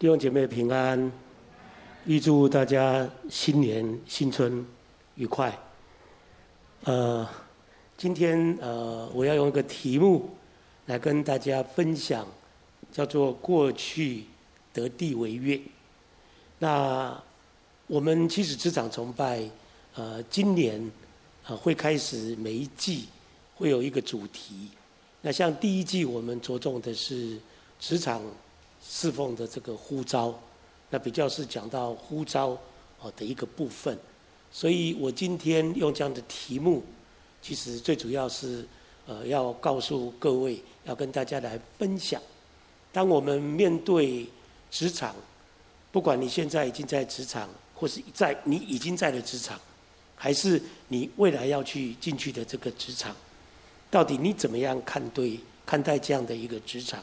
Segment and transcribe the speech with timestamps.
[0.00, 1.12] 弟兄姐妹平安，
[2.06, 4.64] 预祝大家新年新春
[5.16, 5.54] 愉快。
[6.84, 7.28] 呃，
[7.98, 10.30] 今天呃，我要用一个题目
[10.86, 12.26] 来跟大家分享，
[12.90, 14.24] 叫做“过去
[14.72, 15.60] 得地为月”。
[16.58, 17.22] 那
[17.86, 19.42] 我们其实职场崇拜，
[19.96, 20.90] 呃，今年
[21.46, 23.04] 呃会开始每一季
[23.54, 24.70] 会有一个主题。
[25.20, 27.36] 那像第一季我们着重的是
[27.78, 28.22] 职场。
[28.82, 30.34] 侍奉的这个呼召，
[30.90, 32.48] 那比较是讲到呼召
[33.00, 33.96] 哦的一个部分，
[34.50, 36.82] 所以我今天用这样的题目，
[37.40, 38.66] 其实最主要是
[39.06, 42.20] 呃要告诉各位，要跟大家来分享，
[42.90, 44.26] 当我们面对
[44.70, 45.14] 职场，
[45.92, 49.60] 不管你现在已经在职场，或是在你已经在了职场，
[50.16, 53.14] 还是你未来要去进去的这个职场，
[53.90, 57.02] 到底你怎么样看对看待这样的一个职场？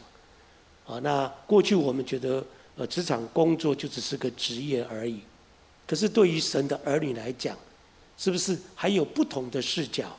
[0.88, 2.42] 啊，那过去我们觉得，
[2.78, 5.20] 呃，职场工作就只是个职业而已。
[5.86, 7.58] 可是对于神的儿女来讲，
[8.18, 10.16] 是不是还有不同的视角，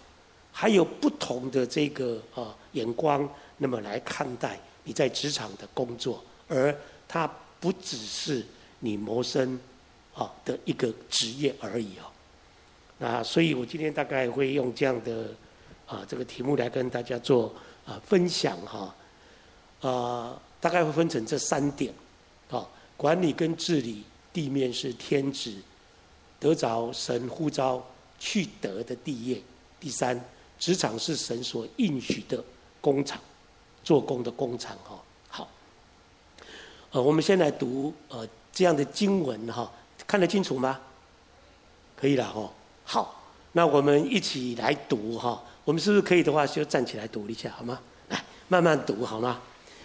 [0.53, 6.77] 还有不同的这个呃眼光，那么来看待你在职场的工作，而
[7.09, 7.27] 它
[7.61, 8.45] 不只是
[8.81, 9.59] 你谋生
[10.15, 12.05] 啊的一个职业而已哦。
[12.99, 15.29] 那所以我今天大概会用这样的
[15.87, 17.55] 啊这个题目来跟大家做
[17.87, 18.95] 啊分享哈，
[19.81, 20.39] 啊。
[20.61, 21.93] 大概会分成这三点，
[22.51, 25.55] 啊，管理跟治理地面是天职，
[26.41, 27.85] 得着神呼召
[28.19, 29.41] 去得的地业。
[29.81, 30.21] 第三，
[30.59, 32.43] 职场是神所应许的
[32.81, 33.21] 工厂，
[33.85, 34.77] 做工的工厂。
[34.85, 35.49] 哈，好，
[36.91, 39.71] 呃，我们先来读呃这样的经文哈，
[40.07, 40.81] 看得清楚吗？
[41.97, 42.51] 可以了哈。
[42.85, 45.41] 好，那我们一起来读哈。
[45.65, 47.79] 我们是不是可以的话，就站起来读一下好吗？
[48.09, 49.41] 来，慢慢读好吗？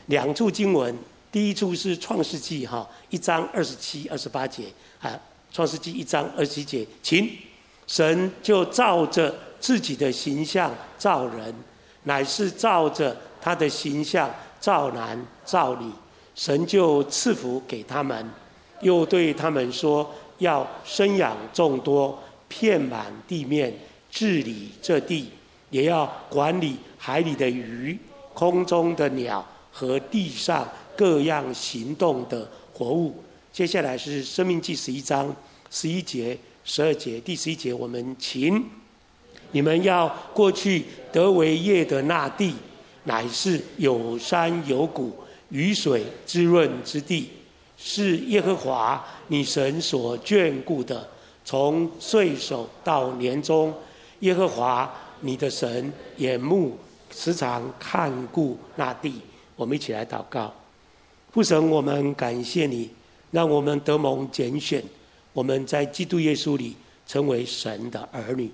[0.07, 0.95] 两处经文，
[1.31, 4.65] 第一处是创世纪哈一章二十七、二十八节
[5.01, 5.19] 啊，
[5.51, 7.29] 创世纪一章二十七节，请
[7.87, 11.53] 神就照着自己的形象造人，
[12.03, 15.89] 乃是照着他的形象造男造女，
[16.35, 18.29] 神就赐福给他们，
[18.81, 20.09] 又对他们说，
[20.39, 23.73] 要生养众多，遍满地面，
[24.11, 25.29] 治理这地，
[25.69, 27.97] 也要管理海里的鱼，
[28.33, 29.45] 空中的鸟。
[29.73, 33.21] 和地上各样行动的活物。
[33.51, 35.35] 接下来是《生命记》十一章
[35.69, 37.19] 十一节、十二节。
[37.19, 38.63] 第十一节，我们请
[39.51, 42.53] 你们要过去得为业的那地，
[43.05, 45.15] 乃是有山有谷、
[45.49, 47.29] 雨水滋润之地，
[47.77, 51.09] 是耶和华你神所眷顾的。
[51.45, 53.73] 从岁首到年终，
[54.21, 56.77] 耶和华你的神眼目
[57.11, 59.13] 时常看顾那地。
[59.55, 60.53] 我们一起来祷告，
[61.31, 62.89] 父神，我们感谢你，
[63.31, 64.83] 让我们得蒙拣选，
[65.31, 66.75] 我们在基督耶稣里
[67.05, 68.49] 成为神的儿女。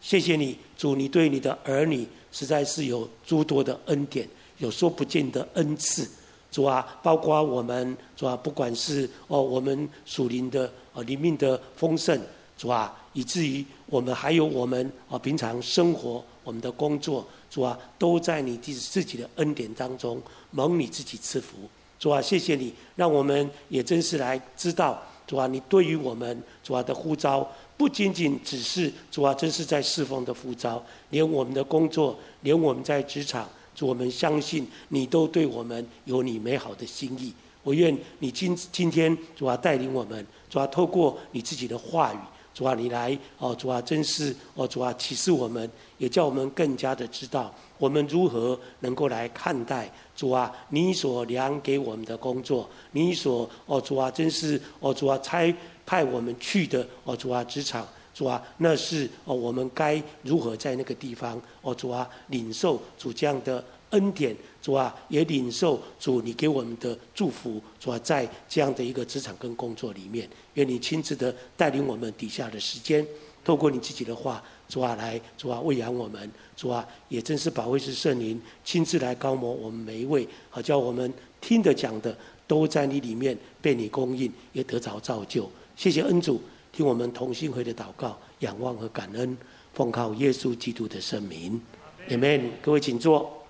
[0.00, 6.08] 谢谢你，主，你对你的儿女实在是有诸多的恩典，有说不尽的恩赐。
[6.50, 12.20] 主啊，包括我们，主啊，不管是哦，我们属灵的哦，灵命的丰盛，
[12.58, 17.26] 主啊，以至于我们还有我们哦，平常生活，我们的工作。
[17.48, 20.20] 主啊，都在你自自己的恩典当中，
[20.52, 21.56] 蒙你自己赐福。
[21.98, 27.46] 主啊，谢谢你，让我们也真是来知道，主啊，你对于我们主啊的呼召，
[27.76, 33.48] 不仅仅只是主啊，真是在侍奉的呼召，连我们的工作，连我们在职场，
[33.80, 37.32] 我们相信你都对我们有你美好的心意。
[37.62, 42.18] 我愿你今今天主啊带领我们，主啊透过你自己的话语。
[42.54, 43.54] 主啊，你来哦！
[43.54, 44.68] 主啊，真是哦！
[44.68, 55.54] 主啊，启示我们，也叫我们更加的知道，我们如何能够来看待主啊，你所量给我们的工作，你所哦主啊，真是哦主啊，差
[55.86, 63.64] 派我们去的哦主啊，职场主啊，那是哦我们该如何在那个地方哦主啊，领受主这样的。
[63.92, 73.06] 恩典，主啊，也领受主你给我们的祝福，主啊，在这样的一个职场跟工作里面，愿你亲自的带领我们底下的时间，
[73.44, 82.16] 透过你自己的话，主啊来，主啊喂养我们，主啊也真是保卫是圣灵亲自来高摩我们每一位，好叫我们听的讲的
[82.46, 85.50] 都在你里面被你供应，也得着造就。
[85.76, 86.40] 谢谢恩主，
[86.72, 89.36] 听我们同心回的祷告、仰望和感恩，
[89.74, 91.60] 奉靠耶稣基督的圣名
[92.08, 92.50] ，Amen。
[92.62, 93.41] 各位请坐。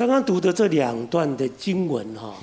[0.00, 2.34] 刚刚读的这两段的经文哈，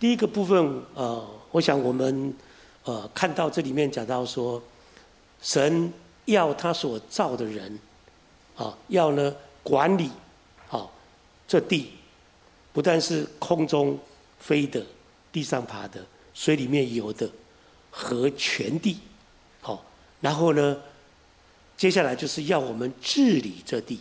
[0.00, 2.34] 第一个部分呃，我想我们
[2.82, 4.60] 呃看到这里面讲到说，
[5.40, 5.92] 神
[6.24, 7.78] 要他所造的人
[8.56, 10.10] 啊，要呢管理
[10.68, 10.88] 啊
[11.46, 11.92] 这地，
[12.72, 13.96] 不但是空中
[14.40, 14.84] 飞的
[15.30, 16.04] 地上爬的、
[16.34, 17.30] 水里面游的
[17.92, 18.98] 和全地。
[19.60, 19.84] 好，
[20.20, 20.76] 然后呢，
[21.76, 24.00] 接下来就是要我们治理这地，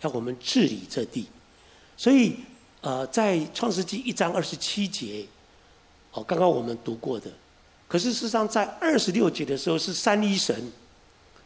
[0.00, 1.26] 要我们治理这地。
[2.02, 2.34] 所以，
[2.80, 5.24] 呃，在创世纪一章二十七节，
[6.10, 7.30] 哦，刚刚我们读过的。
[7.86, 10.52] 可是事实上，在二十六节的时候，是三一神、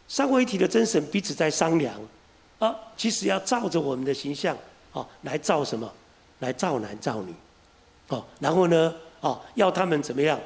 [0.08, 1.94] 三位一体的真神彼此在商量，
[2.58, 4.56] 啊，其实要照着我们的形象，
[4.92, 5.92] 哦，来造什么？
[6.38, 7.34] 来造男造女，
[8.08, 10.40] 哦，然后呢，哦，要他们怎么样？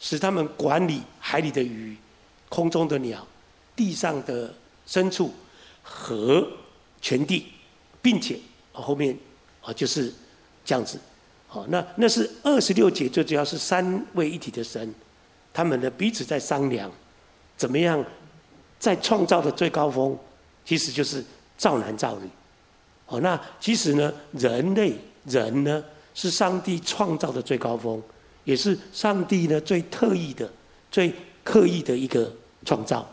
[0.00, 1.96] 使他们管理海里的鱼、
[2.48, 3.24] 空中的鸟、
[3.76, 4.52] 地上的
[4.88, 5.32] 牲畜
[5.84, 6.44] 和
[7.00, 7.46] 全地，
[8.02, 8.36] 并且
[8.72, 9.16] 后面
[9.66, 10.12] 啊就是
[10.64, 10.96] 这样子，
[11.48, 14.94] 好，那那是二十六节，最主要是三位一体的神。
[15.52, 16.88] 他们呢彼此在商量，
[17.56, 18.02] 怎么样
[18.78, 20.16] 在创造的最高峰，
[20.64, 21.24] 其实就是
[21.58, 22.28] 造男造女。
[23.06, 25.82] 哦，那其实呢，人类人呢
[26.14, 28.00] 是上帝创造的最高峰，
[28.44, 30.48] 也是上帝呢最特意的、
[30.90, 31.12] 最
[31.42, 32.32] 刻意的一个
[32.64, 33.08] 创造。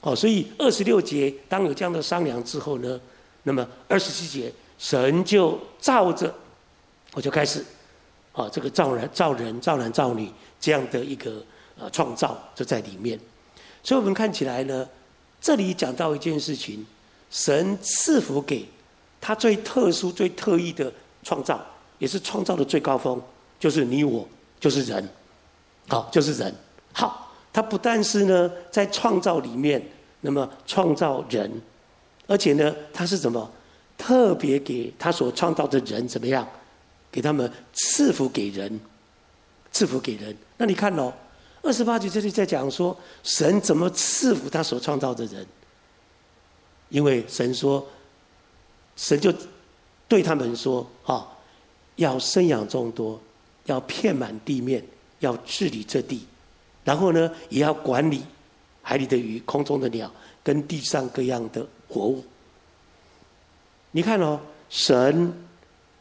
[0.00, 2.98] 哦，所以二十六节当有这样的商量之后呢，
[3.42, 6.34] 那么二十七节神就照着，
[7.12, 7.64] 我就开始，
[8.32, 10.28] 啊，这个造人、造人、造男、造女
[10.58, 11.40] 这样的一个。
[11.82, 13.18] 呃，创造就在里面，
[13.82, 14.86] 所以我们看起来呢，
[15.40, 16.84] 这里讲到一件事情：
[17.30, 18.68] 神赐福给
[19.18, 20.92] 他最特殊、最特异的
[21.22, 21.58] 创造，
[21.98, 23.18] 也是创造的最高峰，
[23.58, 24.28] 就是你我，
[24.60, 25.08] 就是人，
[25.88, 26.54] 好，就是人。
[26.92, 29.82] 好，他不但是呢，在创造里面，
[30.20, 31.50] 那么创造人，
[32.26, 33.50] 而且呢，他是怎么
[34.00, 36.48] 特别给他所创造的人怎么样，
[37.12, 38.80] 给他们赐福给人，
[39.70, 40.34] 赐福给人。
[40.56, 41.12] 那你看哦。
[41.62, 45.46] 二十八节这里在讲说，神怎么赐福他所创造的人？
[46.88, 47.86] 因为神说，
[48.96, 49.30] 神就
[50.08, 51.28] 对他们说：“啊，
[51.96, 53.20] 要生养众多，
[53.66, 54.82] 要遍满地面，
[55.18, 56.24] 要治理这地，
[56.82, 58.22] 然后呢，也要管理
[58.80, 60.10] 海里的鱼、空中的鸟，
[60.42, 62.24] 跟地上各样的活物。”
[63.92, 64.38] 你看哦，
[64.68, 65.32] 神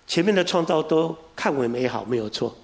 [0.05, 2.55] 前面的创造都看为美好，没有错。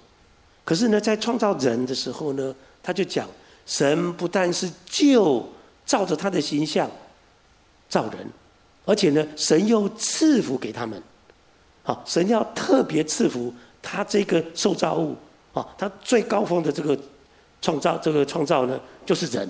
[0.64, 3.28] 可是呢，在创造人的时候呢，他就讲，
[3.66, 5.48] 神不但是就
[5.84, 6.90] 照着他的形象
[7.88, 8.28] 造人，
[8.84, 11.00] 而且呢，神又赐福给他们。
[11.82, 15.16] 好，神要特别赐福他这个受造物
[15.54, 16.98] 啊，他最高峰的这个
[17.62, 19.48] 创造，这个创造呢，就是人。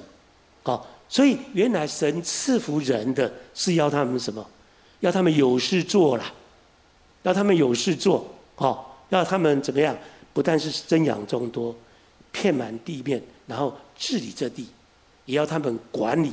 [0.62, 4.46] 好，所以原来神赐福人的是要他们什么？
[5.00, 6.24] 要他们有事做了，
[7.22, 8.26] 要他们有事做。
[8.54, 9.96] 好，要他们怎么样？
[10.32, 11.74] 不但是生养众多。
[12.38, 14.66] 遍满地面，然后治理这地，
[15.24, 16.30] 也要他们管理，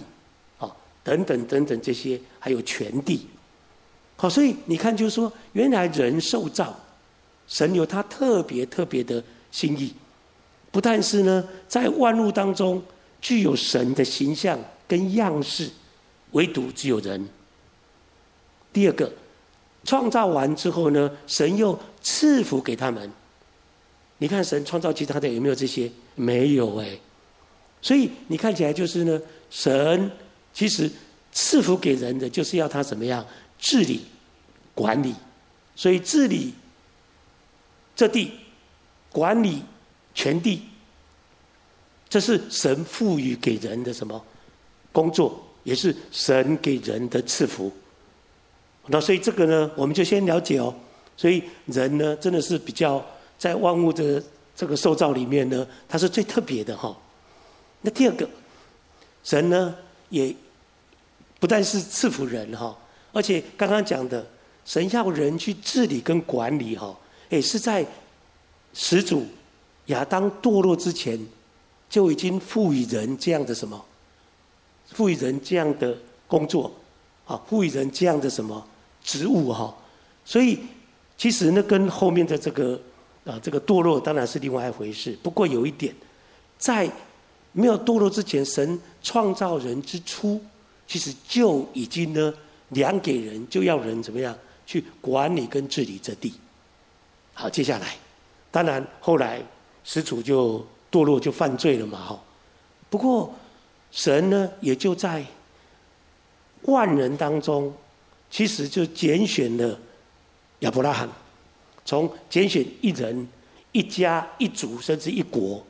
[0.58, 0.70] 啊，
[1.02, 3.26] 等等等等这些，还有全地。
[4.18, 6.78] 好，所以你看，就是说，原来人受造，
[7.48, 9.94] 神有他特别特别的心意，
[10.72, 12.84] 不但是呢，在万物当中
[13.22, 15.70] 具有神的形象跟样式，
[16.32, 17.26] 唯独只有人。
[18.74, 19.14] 第二个，
[19.86, 23.10] 创造完之后呢，神又赐福给他们。
[24.18, 25.92] 你看神创造其他的有没有这些？
[26.16, 26.98] 没有哎，
[27.82, 30.12] 所以你看起来就是呢，神
[30.54, 30.90] 其实
[31.32, 33.26] 赐福给人的就是要他怎么样
[33.60, 34.06] 治理、
[34.74, 35.14] 管理，
[35.76, 36.54] 所以治理
[37.96, 38.32] 这地、
[39.12, 39.64] 管理
[40.14, 40.62] 全地，
[42.08, 44.24] 这是神赋予给人的什么
[44.92, 47.72] 工作，也是神给人的赐福。
[48.88, 50.74] 那所以这个呢，我们就先了解哦。
[51.18, 53.04] 所以人呢，真的是比较。
[53.36, 54.24] 在万物的
[54.56, 56.96] 这个受造里面呢，它是最特别的哈。
[57.82, 58.30] 那第二个，
[59.22, 59.76] 神呢
[60.08, 60.34] 也
[61.42, 62.78] 不但是赐福人哈，
[63.12, 64.26] 而且刚刚讲的，
[64.64, 66.98] 神要人去治理跟管理哈，
[67.28, 67.86] 也是在
[68.74, 69.26] 始祖
[69.88, 71.20] 亚当堕落之前
[71.90, 73.84] 就已经赋予人这样的什么，
[74.94, 75.98] 赋予人这样的
[76.30, 76.72] 工作
[77.26, 78.66] 啊，赋予人这样的什么
[79.04, 79.76] 植物哈。
[80.26, 80.60] 所以
[81.18, 82.80] 其实呢，跟后面的这个。
[83.26, 85.18] 啊，这个堕落当然是另外一回事。
[85.24, 85.96] 不过有一点，
[86.58, 86.92] 在
[87.54, 90.42] 没有堕落之前，神创造人之初，
[90.86, 92.34] 其实就已经呢，
[92.72, 96.34] 量给人就要人怎么样去管理跟治理这地。
[97.34, 97.96] 好，接下来，
[98.52, 99.42] 当然后来
[99.86, 100.60] 始祖就
[100.92, 102.20] 堕落就犯罪了嘛，哈。
[102.90, 103.34] 不过
[103.90, 105.24] 神呢，也就在
[106.64, 107.74] 万人当中，
[108.34, 109.80] 其实就拣选了
[110.62, 111.08] 亚伯拉罕。
[111.86, 113.28] 从拣选一人、
[113.72, 115.64] 一家、一族，甚至一国，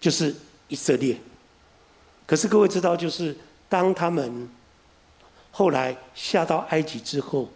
[0.00, 0.34] 就是
[0.66, 1.16] 以色列。
[2.26, 3.36] 可是各位知道，就是
[3.68, 4.48] 当他们
[5.52, 7.48] 后来下到埃及之后，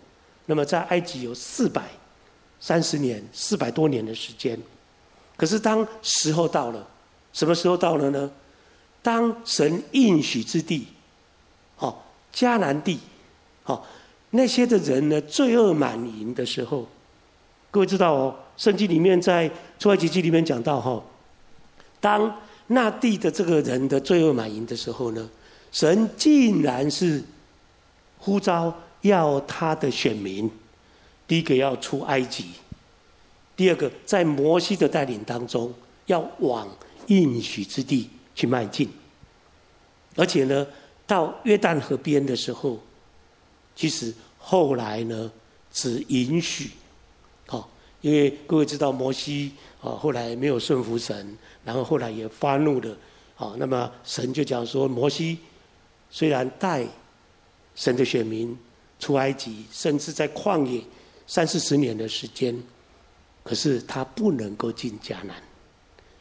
[0.45, 1.83] 那么在埃及有四百
[2.61, 4.57] 三十年、四百多年的时间，
[5.37, 6.87] 可是当时候到了，
[7.33, 8.31] 什么时候到了呢？
[9.03, 10.87] 当神应许之地，
[11.79, 11.99] 哦，
[12.33, 13.00] 迦南地，
[13.65, 13.83] 哦，
[14.37, 16.87] 那些的人呢，罪恶满盈的时候，
[17.71, 21.02] 各位知道哦，圣经里面在出埃及记里面讲到哈、哦，
[22.00, 25.28] 当那地的这个人的罪恶满盈的时候呢，
[25.73, 27.23] 神竟然是
[28.19, 30.50] 呼召要他的选民，
[31.26, 32.47] 第一个要出埃及。
[33.57, 35.73] 第二个，在摩西的带领当中，
[36.07, 36.69] 要往
[37.07, 38.88] 应许之地去迈进。
[40.14, 40.66] 而且呢，
[41.07, 42.78] 到约旦河边的时候，
[43.75, 44.12] 其实
[44.49, 45.29] 后来呢，
[45.73, 46.71] 只允许，
[47.49, 47.69] 好，
[48.00, 49.50] 因为各位知道摩西
[49.81, 52.97] 啊，后来没有顺服神，然后后来也发怒了，
[53.35, 55.38] 好，那么神就讲说，摩西
[56.11, 56.87] 虽然带
[57.75, 58.57] 神的选民
[59.00, 60.81] 出埃及，甚至在旷野
[61.26, 62.57] 三四十年的时间。
[63.43, 65.43] 可是他不能够进迦南，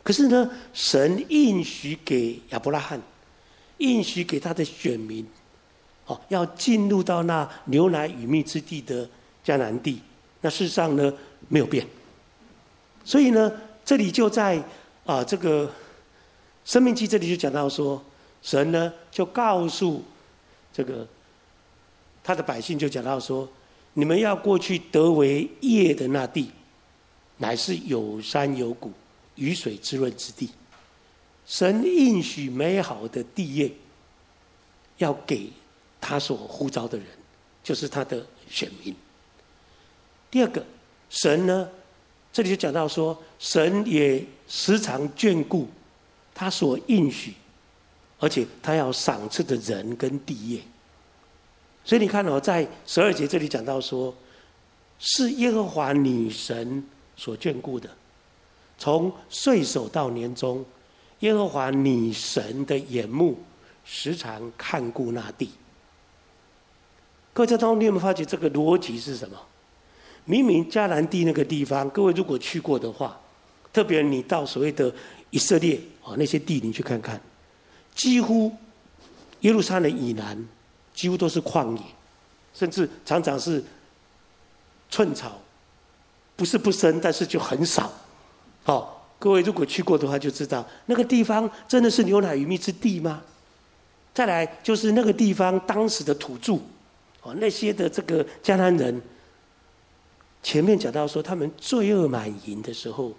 [0.04, 3.00] 可是呢，神应许给亚伯拉罕，
[3.78, 5.26] 应许给他的选民，
[6.06, 9.08] 哦，要进入到那牛奶与蜜之地的
[9.44, 10.02] 迦南地。
[10.42, 11.14] 那事实上呢，
[11.48, 11.86] 没有变。
[13.04, 13.52] 所以呢，
[13.84, 14.62] 这里就在
[15.06, 15.72] 啊这个
[16.64, 18.04] 生命记这里就讲到说，
[18.42, 20.04] 神呢就告诉
[20.72, 21.08] 这个
[22.24, 23.48] 他的百姓，就讲到说，
[23.94, 26.52] 你们要过去得为业的那地。
[27.38, 28.94] 乃是有山有谷、
[29.36, 30.50] 雨水滋润之地。
[31.46, 33.70] 神应许美好的地业，
[35.00, 35.50] 要给
[36.08, 37.08] 他所呼召的人，
[37.64, 38.96] 就是他的选民。
[40.30, 40.64] 第二个，
[41.10, 41.68] 神呢，
[42.32, 45.68] 这里就讲到说，神也时常眷顾
[46.36, 47.34] 他所应许，
[48.20, 50.62] 而且他要赏赐的人跟地业。
[51.84, 54.16] 所以你看哦，在十二节这里讲到说，
[55.00, 56.84] 是耶和华女神。
[57.18, 57.90] 所眷顾的，
[58.78, 60.66] 从岁首到年终，
[61.22, 63.38] 耶和华女神的眼目
[63.86, 65.50] 时常看顾那地。
[67.36, 69.38] 各位在当中，你有没有发觉这个逻辑是什么？
[70.24, 73.20] 明明迦南地那个地方，各位如果去过的话，
[73.74, 74.90] 特别你到所谓的
[75.32, 77.20] 以色列啊那些地，你去看看，
[77.94, 78.50] 几乎
[79.42, 80.48] 耶路撒冷以南
[80.94, 81.82] 几乎都是旷野，
[82.54, 83.62] 甚至常常是
[84.90, 85.38] 寸草。
[86.38, 87.92] 不是不生，但是就很少。
[88.64, 93.22] 好，各位如果去过的话，就知道那个地方真的是牛奶与蜜之地吗？
[94.14, 96.58] 再来就是那个地方当时的土著，
[97.26, 99.02] 哦，那些的这个迦南人，
[100.44, 103.10] 前面讲到说他们罪恶满盈的时候，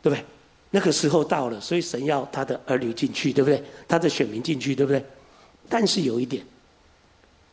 [0.00, 0.24] 对不对？
[0.70, 3.60] 那个时候到了，所以神要他的儿女进去，对不对？
[3.88, 5.04] 他的选民进去，对不对？
[5.68, 6.44] 但是有一点，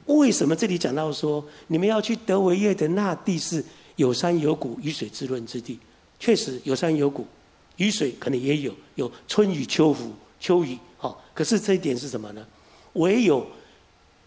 [0.05, 3.65] 为什么这里讲到说你们要去得为业的那地是？
[3.95, 5.77] 有山有谷，雨水滋润之地，
[6.21, 7.27] 确实有山有谷，
[7.75, 10.79] 雨水可能也有，有春雨秋雨，秋雨。
[10.97, 12.47] 好，可是这一点是什么呢？
[12.93, 13.45] 唯有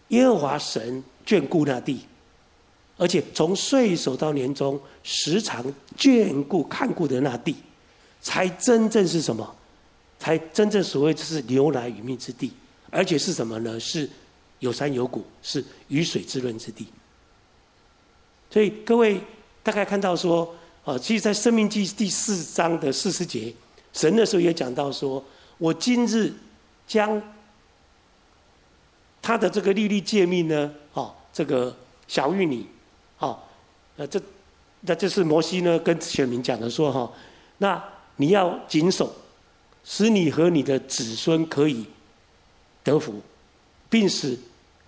[0.09, 2.01] 耶和华神眷顾那地，
[2.97, 5.63] 而且从岁首到年终，时常
[5.97, 7.55] 眷顾看顾的那地，
[8.21, 9.55] 才真正是什么？
[10.19, 12.51] 才真正所谓就是牛奶与蜜之地，
[12.89, 13.79] 而且是什么呢？
[13.79, 14.09] 是
[14.59, 16.87] 有山有谷，是雨水滋润之地。
[18.49, 19.21] 所以各位。
[19.65, 20.53] 大概看到说，
[20.83, 23.55] 啊，其实，在《生命记》第四章的四十节，
[23.93, 25.23] 神的时候也讲到说
[25.57, 26.33] ：“我今日
[26.85, 27.21] 将
[29.21, 30.69] 他的这个利率诫命呢，
[31.33, 31.75] 这个
[32.07, 32.65] 晓諭你，
[33.17, 33.37] 啊，
[33.97, 34.21] 呃，这
[34.81, 37.11] 那就是摩西呢跟选民讲的说，哈，
[37.57, 37.83] 那
[38.17, 39.13] 你要谨守，
[39.83, 41.85] 使你和你的子孙可以
[42.83, 43.21] 得福，
[43.89, 44.39] 并使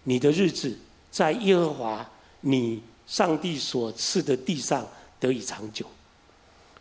[0.03, 0.77] 你的日子
[1.11, 2.09] 在耶和华
[2.39, 4.83] 你。”上帝所赐的地上
[5.19, 5.85] 得以长久，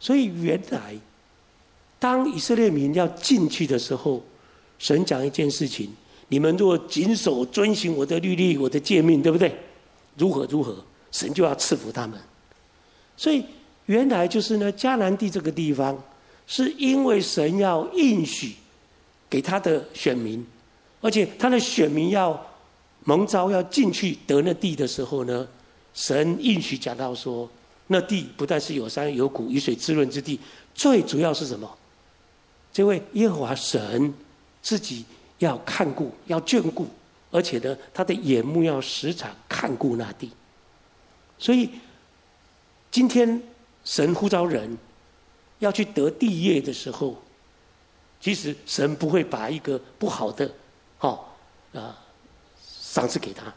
[0.00, 0.98] 所以原来
[1.98, 4.24] 当以色列民要进去的时候，
[4.78, 5.94] 神讲一件事情：
[6.34, 9.54] 你们若谨守遵行我的律例、我的诫命，对不对？
[10.16, 10.74] 如何如何，
[11.12, 12.18] 神就要赐福他们。
[13.16, 13.44] 所以
[13.86, 15.96] 原来就是呢，迦南地这个地方，
[16.48, 18.52] 是因为神要应许
[19.30, 20.44] 给他的选民，
[21.00, 22.44] 而且他的选民要
[23.04, 25.46] 蒙召要进去得那地的时候呢。
[25.94, 27.48] 神应许讲到说，
[27.86, 30.40] 那地不但是有山有谷、雨水滋润之地，
[30.74, 31.72] 最主要是什么？
[32.72, 34.12] 这位耶和华神
[34.60, 35.04] 自己
[35.38, 36.86] 要看顾、要眷顾，
[37.30, 40.30] 而且呢，他的眼目要时常看顾那地。
[41.38, 41.70] 所以，
[42.90, 43.42] 今天
[43.84, 44.76] 神呼召人
[45.58, 47.22] 要去得地业的时候，
[48.20, 50.50] 其实神不会把一个不好的，
[50.98, 51.36] 好
[51.72, 51.98] 啊，
[52.62, 53.52] 赏赐给他。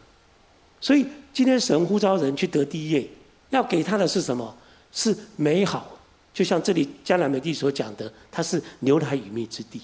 [0.82, 1.06] 所以。
[1.38, 3.08] 今天神呼召人去得地业，
[3.52, 4.58] 要给他的是什么？
[4.92, 5.96] 是美好，
[6.34, 9.80] 就像这里迦南美地所讲的，它是牛奶与蜜之地。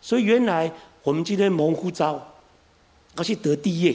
[0.00, 0.72] 所以原来
[1.04, 2.34] 我们今天蒙呼召，
[3.16, 3.94] 要去得地业，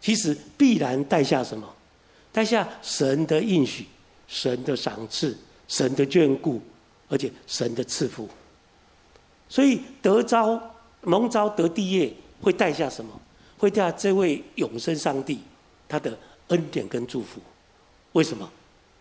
[0.00, 1.66] 其实必然带下什么？
[2.32, 3.86] 带下神的应许、
[4.28, 5.38] 神的赏赐、
[5.68, 6.60] 神的眷顾，
[7.08, 8.28] 而且神的赐福。
[9.48, 10.60] 所以得召
[11.02, 13.12] 蒙召得地业，会带下什么？
[13.56, 15.38] 会带下这位永生上帝
[15.88, 17.40] 他的恩典跟祝福。
[18.12, 18.50] 为什么？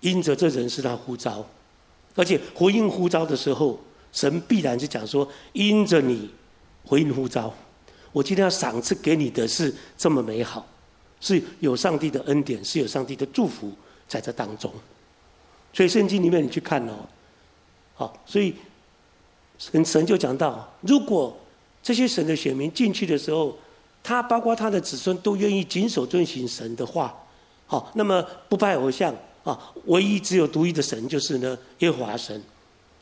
[0.02, 1.44] 因着这人是他呼召，
[2.16, 3.80] 而且回应呼召的时候，
[4.12, 6.30] 神必然是讲说：因着你
[6.90, 7.54] 回应呼召，
[8.12, 10.66] 我今天要赏赐给你的是这么美好，
[11.22, 13.72] 是有上帝的恩典，是有上帝的祝福
[14.08, 14.74] 在这当中。
[15.72, 16.94] 所以圣经里面你去看哦，
[17.94, 18.56] 好，所以。
[19.62, 21.38] 神神就讲到，如果
[21.84, 23.54] 这些神的选民进去的时候，
[24.02, 27.14] 他包括他的子孙都愿意谨守遵行神的话，
[27.68, 32.42] 好，那么不拜偶像啊，唯一只有独一的神就是呢耶和华神。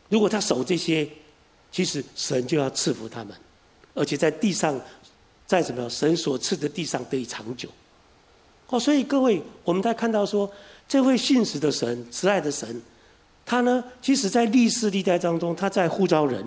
[0.10, 1.08] 如果他守这些，
[1.72, 3.36] 其实神就要赐福他们，
[3.98, 4.80] 而且在地上，
[5.46, 7.68] 在什么神所赐的地上得以长久。
[8.68, 10.50] 哦，所以各位，我们在看到说，
[10.88, 12.82] 这位信实的神、慈爱的神。
[13.46, 16.46] 他呢，其实在历世历代当中，他在呼召人。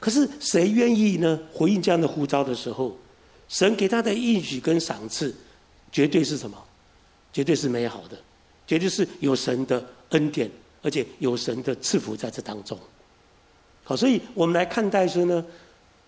[0.00, 1.38] 可是谁愿意呢？
[1.52, 2.96] 回应这样的呼召的时候，
[3.48, 5.32] 神给他的应许跟赏赐，
[5.92, 6.56] 绝对是什么？
[7.32, 8.18] 绝对是美好的，
[8.66, 10.50] 绝对是有神的恩典，
[10.82, 12.76] 而且有神的赐福在这当中。
[13.84, 15.44] 好，所以我们来看待说呢，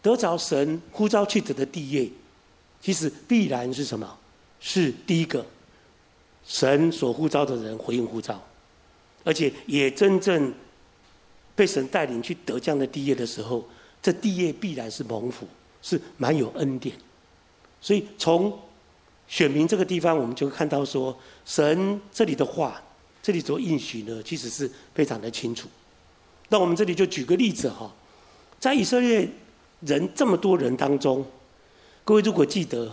[0.02, 2.11] 得着神呼召去得的地业，
[2.80, 4.18] 其实必然是什么？
[4.61, 5.47] 是第一个，
[6.44, 8.42] 神所呼召的人回应呼召。
[9.25, 10.52] 而且也真正
[11.54, 13.64] 被神带领去得这样的地业的时候，
[14.02, 15.47] 这地业必然是蒙福，
[15.80, 16.97] 是蛮有恩典。
[17.80, 18.59] 所以从
[19.28, 22.82] 选民这个地方，我们就看到说，神这里的话，
[23.23, 25.68] 这里所应许呢，其实是非常的清楚。
[26.49, 27.92] 那我们这里就举个例子哈，
[28.59, 29.28] 在以色列
[29.85, 31.25] 人这么多人当中，
[32.04, 32.91] 各位如果记得，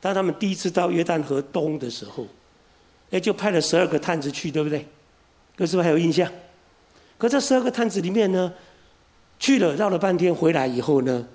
[0.00, 2.26] 当他们第一次到约旦河东的时候，
[3.10, 4.80] 哎，就派了十二个探子去，对不对？
[5.56, 6.30] 各位是不是还有印象？
[7.18, 8.52] 可这十二个探子里面呢，
[9.38, 11.26] 去了绕了半天回来以后呢，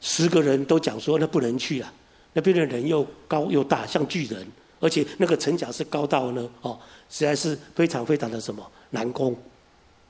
[0.00, 1.92] 十个人都讲说那不能去了，
[2.32, 4.46] 那边的人又高又大，像巨人，
[4.80, 9.36] 而且那个城墙是高到呢，哦，实在是非常非常的什么难攻，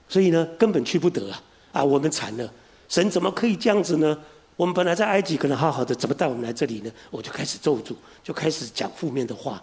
[0.09, 1.43] 所以呢根本去不得啊！
[1.73, 2.53] 啊，我们惨了，
[2.92, 4.18] 神怎么可以这样子呢？
[4.57, 6.92] 我们本来在埃及可能好好的，怎么带我们来这里呢？
[7.11, 9.62] 我就开始咒诅，就开始讲负面的话。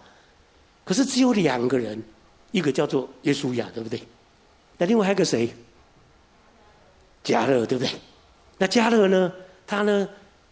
[0.84, 2.02] 可是只有两个人。
[2.52, 4.02] 一个叫做耶稣亚，对不对？
[4.80, 5.54] 那另外还有个谁？
[7.24, 7.94] 加勒，对不对？
[8.58, 9.32] 那加勒呢？
[9.68, 10.10] 他呢？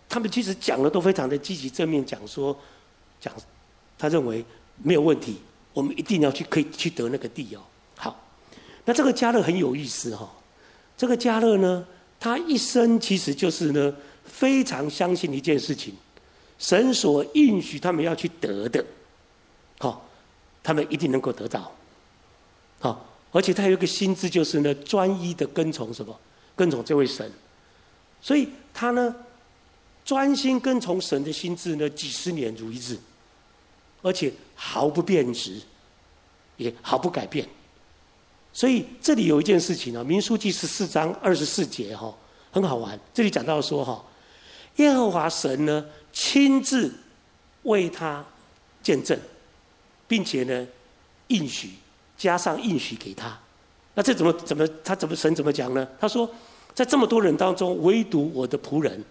[0.07, 2.55] 他们其实讲的都非常的积极正面，讲说，
[3.19, 3.33] 讲
[3.97, 4.45] 他认为
[4.83, 5.41] 没有问题，
[5.73, 7.61] 我们一定要去，可以去得那个地哦。
[7.95, 8.23] 好，
[8.85, 10.29] 那这个加勒很有意思哈、哦。
[10.95, 11.83] 这个加勒呢，
[12.19, 13.93] 他一生其实就是呢，
[14.25, 15.93] 非常相信一件事情：
[16.58, 18.84] 神所应许他们要去得的，
[19.80, 20.10] 好，
[20.63, 21.71] 他们一定能够得到。
[22.80, 26.19] 好，而且他有一个心智，就是呢，专一的跟从什么？
[26.56, 27.32] 跟从这位神。
[28.19, 29.15] 所以他呢，
[30.03, 32.97] 专心跟从神的心志呢，几十年如一日，
[34.01, 35.62] 而且毫不变质，
[36.58, 37.47] 也毫不改变。
[38.58, 42.12] 所以这里有一件事情啊，《民数记》十四章二十四节哈，
[42.50, 43.00] 很好玩。
[43.13, 44.04] 这里讲到说哈，
[44.78, 46.91] 耶和华神呢，亲自
[47.62, 48.26] 为他
[48.82, 49.15] 见证，
[50.08, 50.67] 并且呢，
[51.28, 51.70] 应许。
[52.17, 53.38] 加上应许给他，
[53.93, 55.88] 那这怎么怎么他怎么神怎么讲呢？
[56.00, 56.28] 他说，
[56.74, 59.06] 在这么多人当中，唯独我的仆人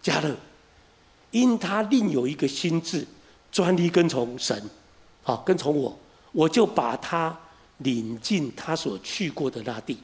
[0.00, 0.34] 加勒，
[1.30, 3.06] 因他另有一个心志，
[3.50, 4.62] 专一跟从神，
[5.22, 5.94] 好跟从我，
[6.32, 7.38] 我就把他
[7.82, 9.98] 领进他所去过的那地，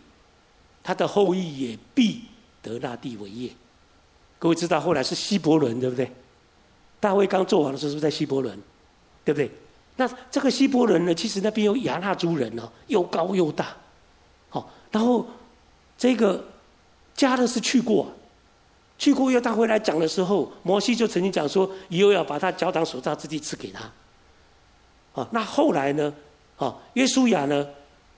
[0.82, 2.22] 他的后裔也必
[2.62, 3.50] 得那地为业。
[4.38, 6.10] 各位知道后来是希伯伦对不对？
[7.00, 8.58] 大卫刚做完的时候是不是在希伯伦？
[9.24, 9.50] 对不对？
[9.96, 11.14] 那这个希伯伦呢？
[11.14, 13.76] 其实那边有亚衲族人哦，又高又大，
[14.48, 15.26] 好，然后
[15.96, 16.44] 这个
[17.14, 18.10] 加勒是去过，
[18.96, 23.90] 去过约旦回来讲的时候，摩西就曾经讲说，以后要把他脚掌所扎之地赐给他。
[25.20, 26.14] 啊，那后来呢？
[26.58, 27.66] 啊，约书亚呢，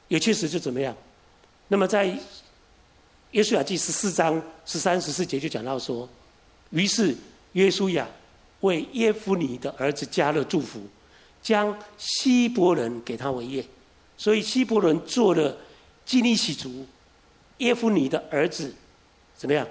[0.09, 0.96] 也确实就怎么样？
[1.68, 2.18] 那么在
[3.31, 6.09] 约书亚记十四章十三十四节就讲到说，
[6.70, 7.16] 于是
[7.53, 8.09] 约书亚
[8.61, 10.81] 为耶夫尼的儿子加勒祝福。
[11.42, 13.64] 将希伯伦给他为业，
[14.18, 15.57] 所以希伯伦做了
[16.05, 16.87] 基尼洗族
[17.57, 18.74] 耶夫尼的儿子，
[19.35, 19.66] 怎么样？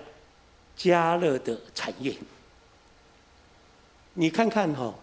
[0.76, 2.16] 加勒的产业。
[4.16, 4.96] 你看看哈、哦，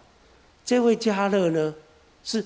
[0.65, 1.73] 这位加勒呢，
[2.21, 2.45] 是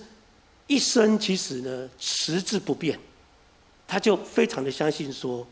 [0.71, 2.97] 一生其实呢，实质不变，
[3.85, 5.45] 他就非常的相信说，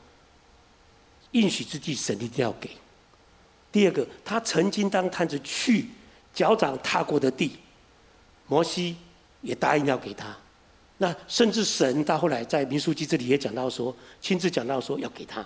[1.32, 2.70] 应许之地神一定要给。
[3.70, 5.88] 第二个，他曾经当探子去
[6.34, 7.58] 脚掌踏过的地，
[8.48, 8.96] 摩西
[9.42, 10.34] 也答应要给他。
[11.00, 15.46] 那甚至神到后来在民数记这里也讲到说，亲自讲到说要给他。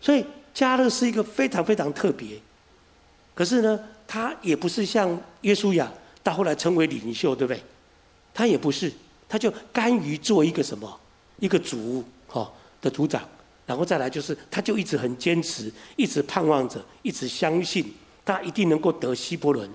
[0.00, 2.40] 所以加勒是一个非常非常特别，
[3.34, 5.92] 可是呢，他也不是像约书亚
[6.22, 7.62] 到后来成为领袖，对不对？
[8.38, 8.92] 他也不是，
[9.28, 11.00] 他就甘于做一个什么，
[11.40, 12.48] 一个族哈
[12.80, 13.28] 的族长，
[13.66, 17.92] 然后再来就是，他就一直很坚持，一直盼望着，一直相信
[18.24, 19.68] 他一定能够得希伯伦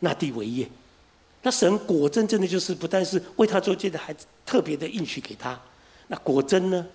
[0.00, 0.68] 那地为业。
[1.40, 5.58] 那神果真真的就是不但是为他做这个，还特别的应许给他。
[6.08, 6.86] 那果真呢？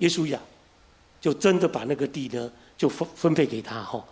[0.00, 0.38] 耶稣亚
[1.18, 4.04] 就真的把那个地呢，就分分配给他哈。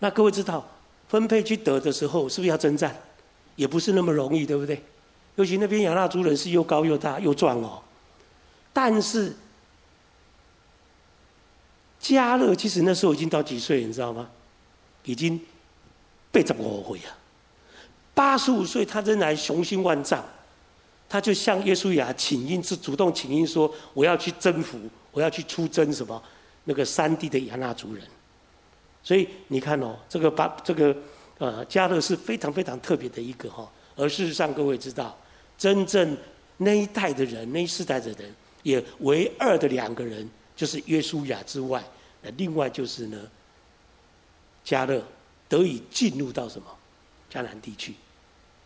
[0.00, 0.68] 那各位知道，
[1.06, 3.00] 分配去得的时候，是不是要征战？
[3.56, 4.82] 也不是那么容易，对不对？
[5.36, 7.82] 尤其那边亚纳族人是又高又大又壮哦。
[8.72, 9.34] 但是
[11.98, 14.28] 加勒其实那时候已经到几岁，你知道吗？
[15.04, 15.40] 已经
[16.30, 17.16] 八十五岁啊。
[18.14, 20.22] 八十五岁，他仍然雄心万丈，
[21.08, 24.78] 他就向耶稣亚请缨，是主动请缨说：“我要去征服，
[25.12, 26.22] 我要去出征什么
[26.64, 28.04] 那个山地的亚纳族人。”
[29.02, 30.94] 所以你看哦，这个巴这个
[31.42, 33.68] 呃加勒是非常非常特别的一个哈。
[33.96, 35.18] 而事实上，各位知道，
[35.58, 36.16] 真正
[36.58, 41.82] 那一代的人，那一世代的人，也唯二的两个人，就是约书亚之外，
[42.22, 43.18] 那另外就是呢，
[44.62, 45.02] 加勒
[45.48, 46.68] 得以进入到什么？
[47.28, 47.94] 迦南地区，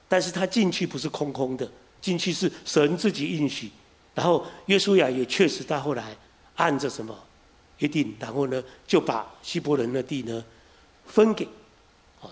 [0.09, 1.67] 但是他进去不是空空的，
[2.01, 3.71] 进去是神自己应许，
[4.15, 6.15] 然后约书亚也确实到后来
[6.57, 7.17] 按着什么
[7.79, 10.45] 约定，然后呢就把希伯伦的地呢
[11.07, 11.47] 分给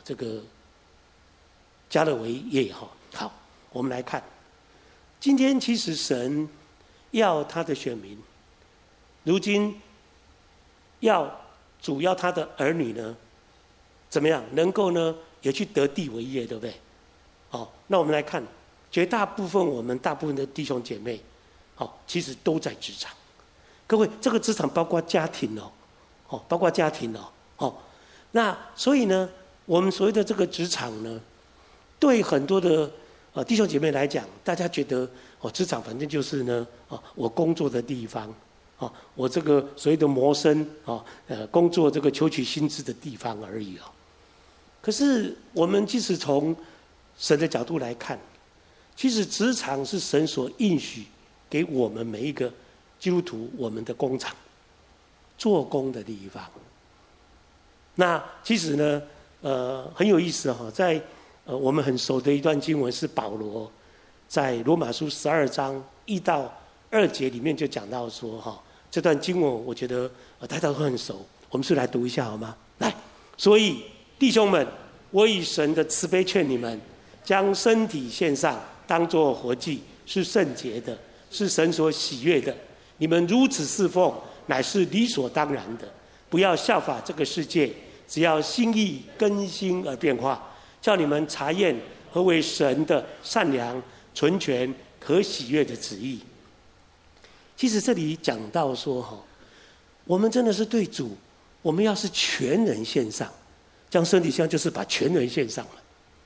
[0.03, 0.41] 这个
[1.89, 2.89] 加勒为业哈。
[3.13, 3.33] 好，
[3.71, 4.23] 我们来看，
[5.21, 6.49] 今天其实神
[7.11, 8.19] 要他的选民，
[9.23, 9.81] 如今
[11.01, 11.31] 要
[11.81, 13.15] 主要他的儿女呢，
[14.09, 15.15] 怎么样能够呢？
[15.43, 16.75] 也去得地为业，对不对？
[17.51, 18.43] 好，那我们来看，
[18.91, 21.21] 绝大部分我们大部分的弟兄姐妹，
[21.75, 23.13] 好，其实都在职场。
[23.87, 25.71] 各位，这个职场包括家庭哦，
[26.29, 27.29] 哦，包括家庭哦，
[27.59, 27.77] 哦，
[28.31, 29.29] 那所以呢，
[29.67, 31.21] 我们所谓的这个职场呢，
[31.99, 32.91] 对很多的
[33.33, 35.09] 呃弟兄姐妹来讲，大家觉得
[35.41, 38.33] 哦，职场反正就是呢，哦，我工作的地方，
[38.79, 43.83] 哦，我这个所谓的谋生，哦，呃，工作这个求取薪资的地方而已哦。
[44.83, 46.55] 可是，我们即使从
[47.17, 48.19] 神的角度来看，
[48.95, 51.05] 其实职场是神所应许
[51.49, 52.53] 给我们每一个
[53.01, 54.37] 基督徒我们的工厂，
[55.39, 56.45] 做工的地方。
[57.95, 59.03] 那其实呢，
[59.45, 60.99] 呃，很有意思哈，在
[61.45, 63.71] 呃我们很熟的一段经文是保罗
[64.27, 66.51] 在罗马书十二章一到
[66.89, 68.59] 二节里面就讲到说哈，
[68.91, 70.11] 这段经文我觉得
[70.49, 72.57] 大家都很熟，我们是来读一下好吗？
[72.79, 72.91] 来，
[73.37, 73.83] 所以。
[74.17, 74.65] 弟兄们，
[75.11, 76.81] 我以神的慈悲劝你们，
[77.25, 80.97] 将身体献上，当作活祭，是圣洁的，
[81.33, 82.55] 是神所喜悦的。
[82.99, 84.15] 你们如此侍奉，
[84.47, 85.93] 乃是理所当然的。
[86.31, 87.75] 不要效法这个世界，
[88.09, 90.43] 只要心意更新而变化，
[90.81, 91.75] 叫你们查验
[92.13, 93.83] 何为神的善良、
[94.15, 96.21] 纯全、可喜悦的旨意。
[97.57, 99.19] 其实这里讲到说，哈，
[100.05, 101.17] 我们真的是对主，
[101.63, 103.31] 我们要是全人献上。
[103.91, 105.73] 将身体献上，就是把全人献上了，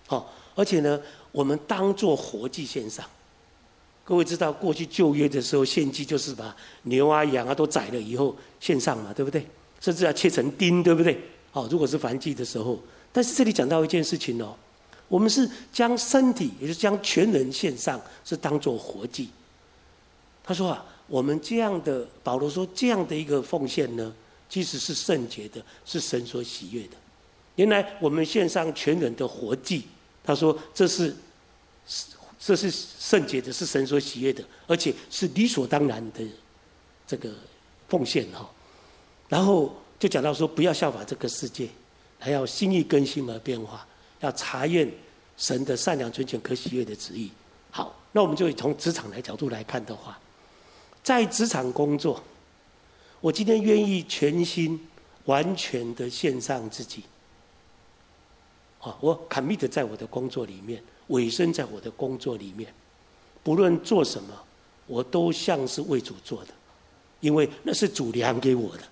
[0.06, 0.98] 好，而且呢，
[1.30, 3.04] 我们当做活祭献上。
[4.04, 9.46] 各位知道，过去旧约的时候献祭就是把牛啊、羊啊都宰了以后献上嘛，对不对？
[9.82, 11.20] 甚至要切成丁，对不对？
[11.58, 12.78] 好，如果是燔祭的时候，
[13.12, 14.54] 但是这里讲到一件事情哦，
[15.08, 19.28] 我们是将身体，也就是将全人献上，是当做活祭。
[20.44, 24.14] 他说啊，我们这样的，保罗说这样的一个奉献呢，
[24.48, 26.90] 其实是圣洁的，是神所喜悦的。
[27.56, 29.82] 原来我们献上全人的活祭，
[30.22, 31.12] 他说这是，
[32.38, 36.24] 这是圣洁的，是神所喜悦的，而且是理所当然的
[37.04, 37.32] 这个
[37.88, 38.48] 奉献哈。
[39.28, 41.68] 然后就讲到说，不要效法这个世界，
[42.18, 43.86] 还要心意更新而变化，
[44.20, 44.88] 要查验
[45.36, 47.30] 神的善良、纯全、可喜悦的旨意。
[47.70, 50.18] 好，那我们就从职场来角度来看的话，
[51.02, 52.22] 在职场工作，
[53.20, 54.88] 我今天愿意全心
[55.24, 57.02] 完全的献上自己。
[58.80, 62.72] 啊，我 commit 在我的工作里面，委身在我的工作里面，
[63.42, 64.32] 不论做什么，
[64.86, 66.54] 我都像是为主做的，
[67.18, 68.82] 因为那是主量给我的。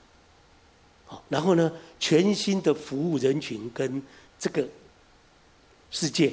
[1.06, 4.02] 好，然后呢，全新的服务人群跟
[4.38, 4.66] 这个
[5.90, 6.32] 世界，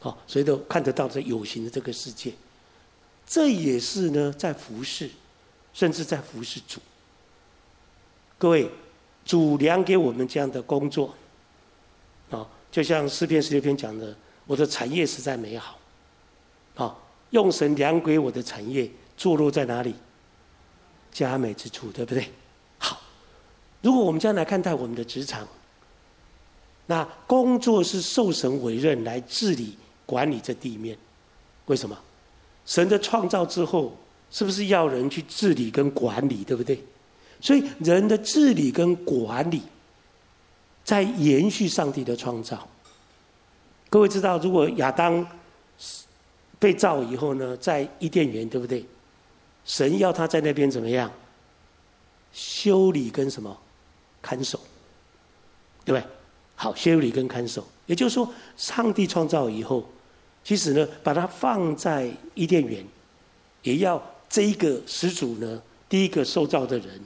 [0.00, 2.32] 好，所以都看得到这有形的这个世界。
[3.26, 5.10] 这也是呢，在服侍，
[5.72, 6.80] 甚至在服侍主。
[8.38, 8.70] 各位，
[9.24, 11.14] 主量给我们这样的工作，
[12.30, 15.78] 啊，就像诗篇十六篇讲的，我的产业实在美好，
[16.74, 16.96] 啊，
[17.30, 19.94] 用神量给我的产业，坐落在哪里？
[21.12, 22.30] 佳美之处，对不对？
[23.82, 25.46] 如果我们将来看待我们的职场，
[26.86, 30.96] 那工作是受神委任来治理管理这地面，
[31.66, 31.98] 为什么？
[32.64, 33.96] 神的创造之后，
[34.30, 36.82] 是不是要人去治理跟管理，对不对？
[37.40, 39.62] 所以人的治理跟管理，
[40.84, 42.68] 在延续上帝的创造。
[43.90, 45.26] 各位知道，如果亚当
[46.60, 48.84] 被造以后呢，在伊甸园，对不对？
[49.64, 51.10] 神要他在那边怎么样？
[52.32, 53.56] 修理跟什么？
[54.22, 54.58] 看守，
[55.84, 56.08] 对不对？
[56.54, 59.84] 好，修理跟看守，也就是说，上帝创造以后。
[60.44, 62.84] 其实呢，把它放在伊甸园，
[63.62, 67.00] 也要这一个始祖呢，第一个受造的人，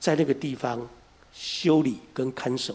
[0.00, 0.88] 在那个地方
[1.30, 2.74] 修理跟看守。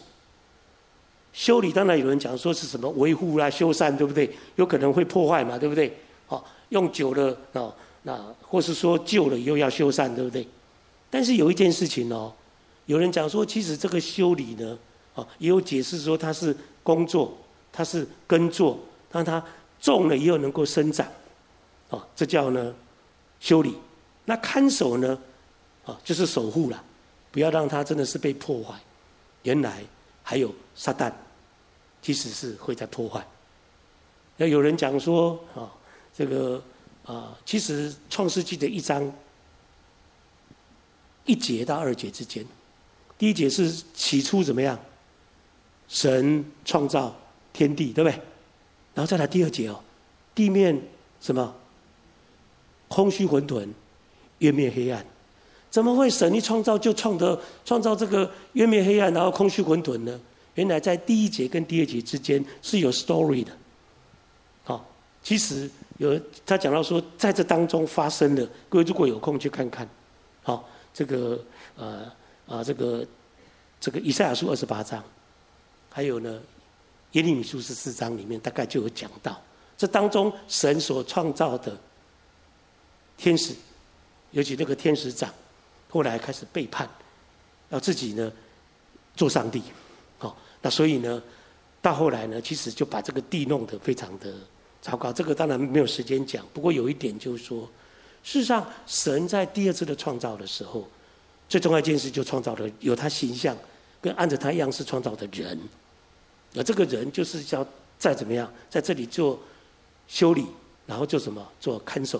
[1.34, 4.29] 修理当然有人讲说是什么维护啦、修缮，对不对？
[4.56, 5.91] 有可能会破坏嘛，对不对？
[6.27, 10.47] 哦，用久了哦，那或是说旧了又要修缮，对不对？
[11.10, 12.32] 但是有一件事情哦，
[12.86, 14.78] 有人讲说，其实这个修理呢，
[15.15, 17.38] 啊，也有解释说它是工作，
[17.72, 18.80] 它是耕作，
[19.12, 19.43] 让它。
[19.84, 21.06] 种了以后能够生长，
[21.89, 22.74] 啊，这叫呢
[23.41, 23.76] 修理。
[24.24, 25.19] 那看守呢，
[25.84, 26.82] 啊，就是守护了，
[27.34, 28.80] 不要让它真的是被破坏。
[29.41, 29.84] 原来
[30.24, 31.12] 还有撒旦，
[32.02, 33.28] 其实是会在破坏。
[34.38, 35.69] 那有人讲说啊，
[36.15, 36.63] 这个
[37.06, 39.13] 啊，其实创世纪的一章
[41.26, 42.46] 一节到二节之间，
[43.23, 44.77] 第一节是起初怎么样？
[45.88, 47.15] 神创造
[47.53, 48.19] 天地，对不对？
[48.93, 49.81] 然后再来第二节哦，
[50.36, 50.77] 地面
[51.21, 51.55] 什么？
[52.89, 53.65] 空虚混沌，
[54.39, 55.05] 渊面黑暗，
[55.71, 60.19] 怎么会神一创造就创的创造这个渊面黑暗，然后空虚混沌呢？
[60.55, 63.53] 原来在第一节跟第二节之间是有 story 的。
[64.65, 64.86] 好，
[65.23, 69.88] 其实有他讲到说，在这当中发生的，各位如果有空去看看，
[70.41, 71.41] 好，这个
[71.77, 72.12] 呃
[72.47, 73.06] 啊这个
[73.79, 75.03] 这个以赛亚书二十八章，
[75.89, 76.41] 还有呢。
[77.13, 79.39] 耶利米书十四章里面大概就有讲到，
[79.77, 81.77] 这当中神所创造的
[83.17, 83.53] 天使，
[84.32, 85.32] 尤其那个天使长，
[85.91, 86.89] 后来开始背叛，
[87.69, 88.34] 要自己呢
[89.15, 89.62] 做上帝，
[90.17, 91.21] 好，那所以呢，
[91.84, 94.34] 到后来呢，其实就把这个地弄得非常的
[94.82, 95.13] 糟糕。
[95.13, 97.69] 这个当然没有时间讲，不过有一点就是说，
[98.23, 100.88] 事实上神在第二次的创造的时候，
[101.53, 103.55] 最重要一件事就创造了有他形象
[104.01, 105.55] 跟按着他样式创造的人。
[106.55, 107.63] 而这个人就是要
[107.99, 109.39] 再怎么样，在这里做
[110.07, 110.47] 修理，
[110.87, 111.47] 然后做什么？
[111.59, 112.19] 做看守，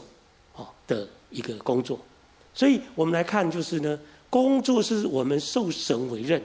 [0.56, 2.00] 哦的一个工作。
[2.54, 6.40] 所以我们来看，就是呢，工作是我们受神委任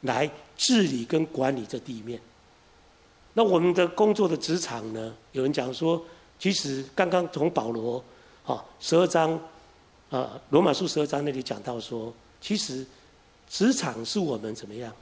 [0.00, 2.18] 来治理跟管理这地面。
[3.34, 5.14] 那我们的工作的职场呢？
[5.32, 6.02] 有人讲说，
[6.38, 8.02] 其实刚刚从保罗
[8.46, 9.38] 啊十二章
[10.10, 12.86] 啊罗马书十二章那里讲到说，其实
[13.48, 14.92] 职场是我们怎么样？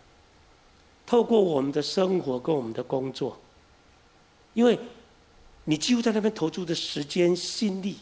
[1.07, 3.38] 透过我们的生活跟我们的工作，
[4.55, 4.79] 因为
[5.64, 7.97] 你几乎在那边投注的时间、心力，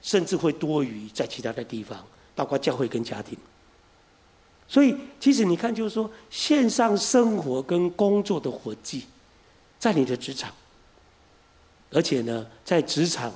[0.00, 2.02] 甚至会多于在其他的地方，
[2.34, 3.36] 包括教会跟家庭。
[4.66, 9.04] 所以，其实你看，就是说，线上生活跟工作的活计，
[9.78, 10.50] 在你的职场，
[11.90, 13.30] 而且呢，在职场，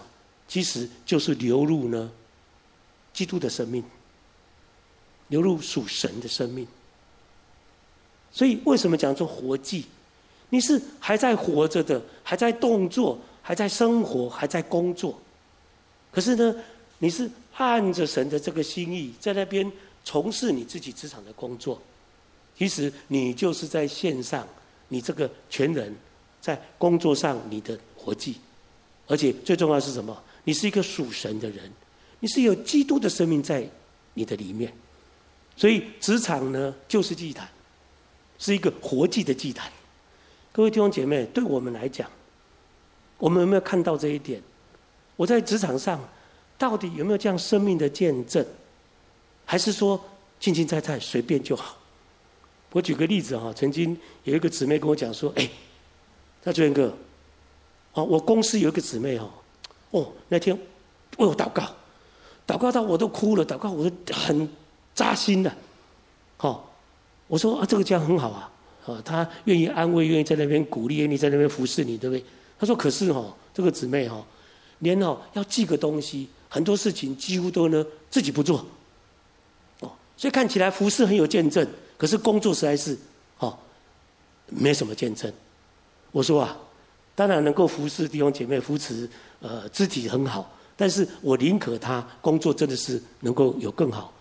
[0.48, 2.10] 其实就是流入呢，
[3.16, 3.82] 基督的生命，
[5.28, 6.68] 流入属神的生命。
[8.30, 9.86] 所以，为什么讲做活祭？
[10.50, 15.18] 你是还在活着的，还在动作，还在生活，还在工作。
[16.12, 16.54] 可是呢，
[16.98, 19.72] 你是按着神的这个心意，在那边
[20.04, 21.80] 从事你自己职场的工作。
[22.58, 24.46] 其实你就是在线上，
[24.88, 25.96] 你这个全人
[26.42, 28.36] 在工作上你的活祭，
[29.06, 30.22] 而且最重要是什么？
[30.44, 31.72] 你是一个属神的人，
[32.26, 33.64] 你是有基督的生命在
[34.14, 34.72] 你的里面。
[35.56, 37.48] 所以，职场呢，就是祭坛。
[38.36, 39.70] 是一个活祭的祭坛，
[40.50, 42.10] 各位弟兄姐妹，对我们来讲，
[43.16, 44.42] 我们有没有看到这一点？
[45.14, 46.02] 我在职场上
[46.58, 48.44] 到底有没有这样生命的见证？
[49.44, 49.98] 还是说
[50.40, 51.78] 轻轻菜菜随便就好？
[52.72, 55.48] 我举个例子哈，曾经有一个姊妹跟我讲说：“哎，
[56.42, 56.92] 那志远哥，
[57.92, 59.30] 哦，我公司有一个姊妹哈，
[59.92, 60.54] 哦，那天
[61.18, 61.74] 为我祷告，
[62.46, 64.48] 祷告到我都哭了，祷告我都很
[64.94, 65.54] 扎心的，
[66.36, 66.64] 好。”
[67.28, 68.48] 我说啊，这个这样很好啊，
[68.86, 72.24] 啊，他愿意安慰，愿意在那边鼓励，愿意在那边服侍你，对不对？
[72.56, 74.24] 他说：“可是哈，这个姊妹哈，
[74.78, 78.64] 连哦要寄个东西很多事情几乎都呢自己不做，
[79.80, 81.66] 哦，所以看起来服侍很有见证，
[81.98, 82.96] 可是工作实在是
[83.40, 83.58] 哦
[84.46, 85.32] 没什么见证。
[86.12, 86.56] 我说啊，
[87.16, 94.12] 当然能够服侍弟兄姐妹扶持，呃，肢体很好，但是我宁可他工作真的是能够有更好、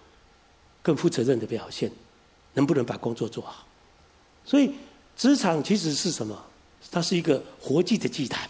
[0.82, 1.92] 更负责任的表现，
[2.54, 3.68] 能不能把工作做好？
[4.46, 4.72] 所以
[5.18, 6.42] 职场其实是什么？
[6.92, 8.50] 它是一个活祭的祭坛。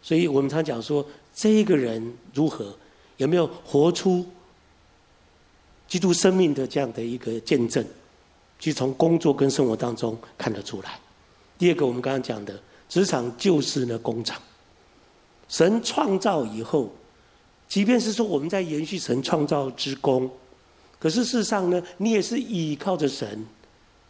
[0.00, 2.74] 所以我们常讲说，这个人如何
[3.18, 4.24] 有没有活出
[5.86, 7.84] 基督生命的这样的一个见证，
[8.58, 10.98] 去从工作跟生活当中看得出来。
[11.58, 14.40] 第二个，我们刚刚讲的，职场就是呢工厂。
[15.48, 16.90] 神创造以后，
[17.68, 20.30] 即便是说我们在延续神创造之功，
[20.98, 23.44] 可是事实上呢，你也是依靠着神，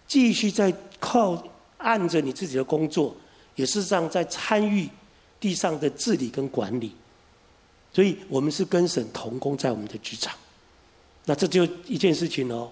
[0.07, 1.43] 继续在靠
[1.79, 3.15] 按着你自己的工作，
[3.57, 4.89] 也事实上在参与。
[5.41, 6.91] 地上的治理跟管理，
[7.93, 10.37] 所以我们是跟神同工在我们的职场。
[11.27, 12.69] 那这就一件事情哦，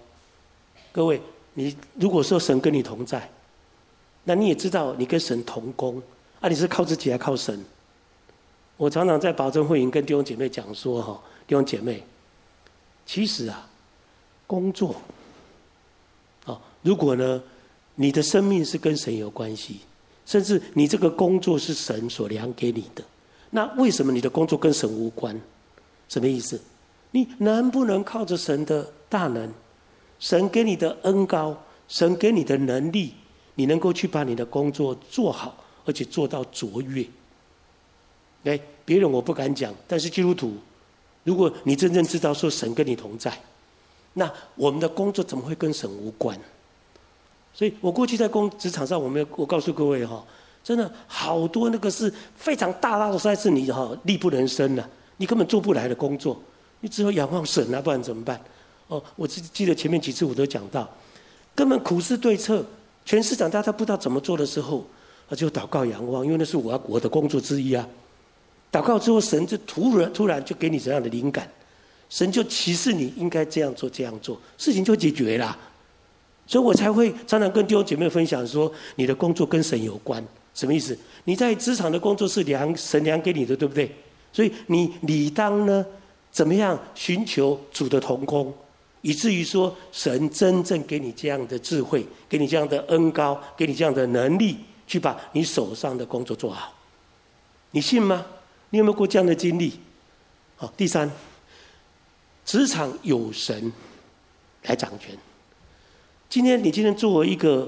[0.90, 1.22] 各位，
[1.54, 3.30] 你如果说神跟你同在，
[4.24, 6.02] 那你也知道你跟神同工
[6.40, 7.64] 啊，你是靠自己还靠神？
[8.76, 12.02] 我常常在保证会营跟弟兄姐妹讲说哈，弟兄姐妹，
[13.06, 13.68] 其实啊，
[14.46, 14.94] 工作，
[16.44, 17.42] 啊，如果呢，
[17.94, 19.80] 你的生命是跟神有关系。
[20.26, 23.04] 甚至你这个工作是神所量给你的，
[23.50, 25.40] 那为什么你的工作跟神无关？
[26.08, 26.60] 什么意思？
[27.12, 29.48] 你能不能靠着神的大能，
[30.18, 33.14] 神给你的恩高，神给你的能力，
[33.54, 37.06] 你能够去把你的工作做好，而且做到卓越？
[38.46, 40.54] 哎，别人我不敢讲，但是基督徒，
[41.24, 43.36] 如果你真正知道说神跟你同在，
[44.14, 46.38] 那我们的工作怎么会跟神无关？
[47.52, 50.24] 所以我过去在工职场上，我们我告诉各位哈，
[50.62, 56.40] 真的好多那个是非常大大的，赛事你哈力不能生的，你根本做不来的工作，
[56.80, 58.40] 你只有仰望神啊，不然怎么办？
[58.88, 60.88] 哦，我记记得前面几次我都讲到，
[61.54, 62.64] 根本苦思对策，
[63.04, 64.86] 全市场大家不知道怎么做的时候，
[65.28, 67.88] 啊就祷告仰望，因为那是我要我的工作之一啊。
[68.72, 71.50] 祷告之后，神就突然突然就给你怎样的灵感，
[72.10, 75.56] 神就启示你应该这样做这样做，事情就解决了。
[76.46, 80.24] 所以我才会常常跟弟兄姐妹分享说，你的工作跟神有关，
[80.54, 80.96] 什么意思？
[81.24, 83.90] 你在职场的工作是量神量给你的，对不对？
[84.32, 85.84] 所以你理当呢，
[86.30, 88.54] 怎么样寻求主的同工，
[89.00, 96.72] 以至于说神真正给你这样的智慧，给你这样的恩高，给你这样的能力，去把你手上的工作做好。
[97.72, 98.24] 你信吗？
[98.76, 99.72] 你有没有过这样的经历？
[100.54, 101.10] 好，第三，
[102.44, 103.72] 职场有神
[104.64, 105.16] 来掌权。
[106.28, 107.66] 今天你今天作为一个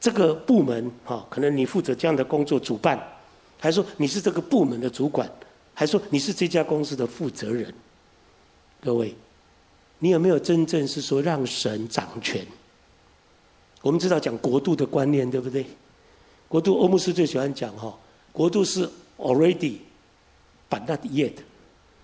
[0.00, 3.00] 这个部门哈，可能你负责这样的工作主办，
[3.60, 5.30] 还说你是这个部门的主管，
[5.72, 7.72] 还说你是这家公司的负责人。
[8.82, 9.14] 各位，
[10.00, 12.44] 你有没有真正是说让神掌权？
[13.82, 15.64] 我们知道讲国度的观念，对不对？
[16.48, 17.96] 国度，欧姆斯最喜欢讲哈，
[18.32, 19.76] 国度是 already
[20.74, 21.34] but not yet，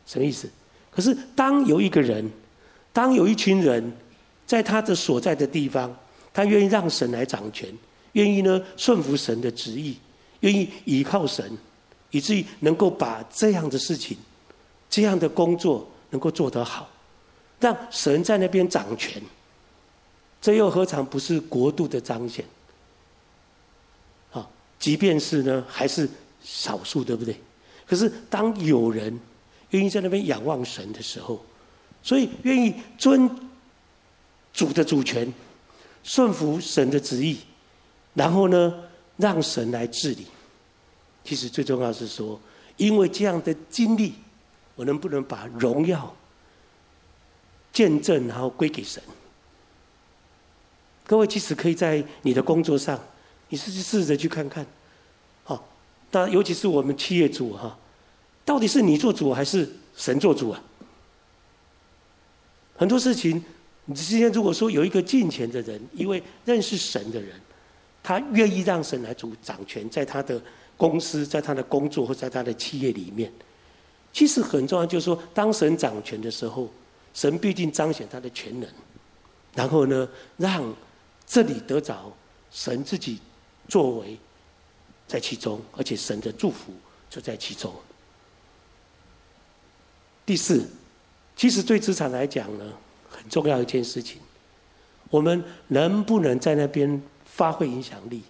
[0.06, 0.48] 什么意思？
[0.90, 2.30] 可是当有一个人，
[2.92, 3.92] 当有一群人。
[4.46, 5.96] 在他的所在的地方，
[6.32, 7.72] 他愿意让神来掌权，
[8.14, 9.96] 愿意呢顺服神的旨意，
[10.40, 11.56] 愿意依靠神，
[12.10, 14.18] 以至于能够把这样的事情、
[14.88, 16.90] 这样的工作能够做得好，
[17.60, 19.22] 让神在那边掌权，
[20.42, 22.44] 这又何尝不是国度的彰显？
[24.32, 24.44] 啊，
[24.80, 26.08] 即便是呢，还是
[26.42, 27.40] 少数，对不对？
[27.90, 29.18] 可是当有人
[29.70, 31.44] 愿意在那边仰望神的时候，
[32.04, 33.28] 所以愿意尊。
[34.52, 35.32] 主的主权，
[36.02, 37.38] 顺服神的旨意，
[38.14, 38.74] 然后呢，
[39.16, 40.26] 让神来治理。
[41.22, 42.38] 其实最重要是说，
[42.76, 44.14] 因为这样的经历，
[44.74, 46.12] 我能不能把荣耀、
[47.72, 49.00] 见证，然后归给神？
[51.06, 52.98] 各位，其实可以在你的工作上，
[53.50, 54.66] 你试试试着去看看。
[56.12, 57.78] 好，那尤其是我们企业主哈，
[58.44, 60.62] 到底是你做主还是神做主啊？
[62.76, 63.42] 很多事情。
[63.86, 67.32] 你今天如果说有一个敬虔的人，一位认识神的人，
[68.04, 70.40] 他愿意让神来主掌权，在他的
[70.76, 73.32] 公司、在他的工作或在他的企业里面，
[74.12, 76.70] 其实很重要，就是说，当神掌权的时候，
[77.14, 78.68] 神必定彰显他的全能，
[79.54, 80.72] 然后呢，让
[81.26, 82.12] 这里得着
[82.52, 83.18] 神自己
[83.66, 84.16] 作为
[85.10, 86.72] 在其中，而且神的祝福
[87.10, 87.74] 就在其中。
[90.24, 90.64] 第四，
[91.34, 92.72] 其实对职场来讲呢。
[93.12, 94.18] 很重要一件事情，
[95.10, 98.22] 我们能不能在那边发挥影响力，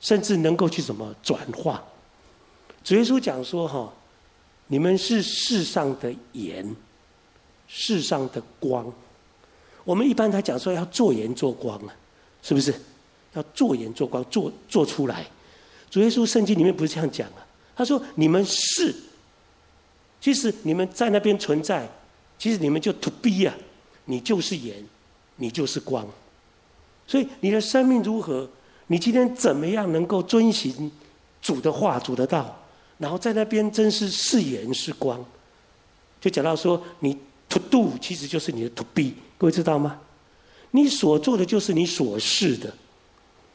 [0.00, 1.80] 甚至能够去什么转化？
[2.82, 3.90] 主耶稣讲说：“哈，
[4.66, 6.74] 你们是世上的盐，
[7.68, 8.92] 世上的光。
[9.84, 11.94] 我们一般来讲说要做盐做光啊，
[12.42, 12.74] 是不是？
[13.34, 15.24] 要做盐做光，做做出来。
[15.92, 17.46] 主耶稣圣经里面不是这样讲啊？
[17.76, 18.94] 他说：“你们是，
[20.22, 21.86] 其实你们在那边存在，
[22.38, 23.54] 其实你们就 to be 啊，
[24.06, 24.82] 你就是盐，
[25.36, 26.06] 你就是光。
[27.06, 28.48] 所以你的生命如何？
[28.86, 30.90] 你今天怎么样能够遵循
[31.42, 32.58] 主的话、主的道？
[32.96, 35.22] 然后在那边真是是盐是光，
[36.22, 37.18] 就讲到说，你
[37.50, 39.12] to do 其实就是你的 to be。
[39.36, 40.00] 各位知道吗？
[40.70, 42.72] 你所做的就是你所是的。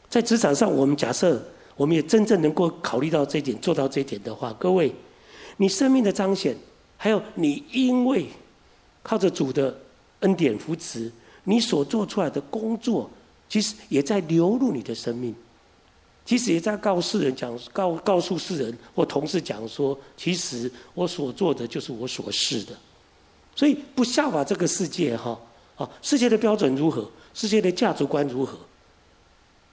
[0.08, 1.42] 在职场上，我们假设。
[1.78, 4.92] 我们也真正能够考虑到这一点，做到这一点的话，各位，
[5.56, 6.54] 你生命的彰显，
[6.96, 8.26] 还有你因为
[9.02, 9.74] 靠着主的
[10.20, 11.10] 恩典扶持，
[11.44, 13.08] 你所做出来的工作，
[13.48, 15.32] 其实也在流入你的生命，
[16.26, 22.72] 其实也在告世人讲，告告诉世人或同事讲说，其实我所做的就是我所是的，
[23.54, 25.40] 所以不效法这个世界哈，
[25.76, 28.58] 啊，世界的标准如何，世界的价值观如何？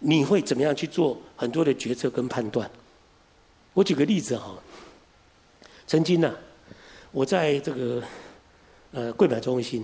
[0.08, 2.70] 你会怎么样去做很多的决策跟判断？
[3.74, 4.56] 我举个例子哈，
[5.88, 6.32] 曾经呢、
[7.12, 8.04] 我在这个
[8.92, 9.84] 呃柜买中心，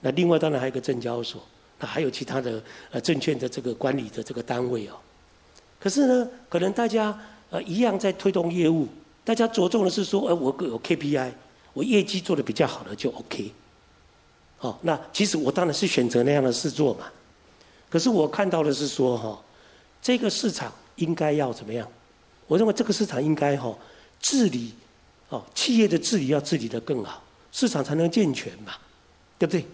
[0.00, 1.46] 那另外当然还有一个证交所，
[1.78, 4.94] 那还有其他的呃证券的这个管理的这个单位哦。
[5.78, 7.16] 可是呢，可能大家
[7.50, 8.88] 呃一样在推动业务，
[9.24, 11.30] 大家着重的是说，呃我有 KPI，
[11.74, 13.52] 我业绩做的比较好的就 OK。
[14.56, 17.06] 好，那其实我当然是选择那样的事做嘛。
[17.94, 19.40] 可是我看到的是说，哈，
[20.02, 21.88] 这个市场应该要怎么样？
[22.48, 23.72] 我认为这个市场应该哈
[24.20, 24.74] 治理，
[25.28, 27.22] 哦，企业的治理要治理得更好，
[27.52, 28.72] 市场才能健全嘛，
[29.38, 29.64] 对不对？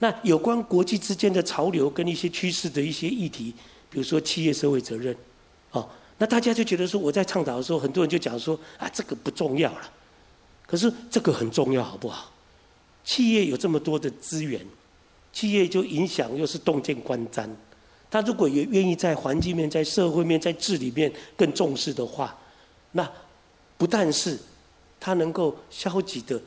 [0.00, 3.54] 那有关国际之间的潮流跟一些趋势的一些议题，
[3.88, 5.16] 比如说企业社会责任，
[5.70, 9.88] 哦，那大家就觉得说我在倡导的时候，很多人就讲说啊，这个不重要了。
[10.66, 12.32] 可是这个很重要，好不好？
[13.04, 14.66] 企业有这么多的资源，
[15.32, 17.48] 企业就影响又是洞见观瞻。
[18.10, 22.36] 他如果也愿意在环境面、在社会面、在治理面更重视的话，
[22.92, 23.10] 那
[23.76, 24.38] 不但是
[24.98, 26.40] 他能够消极的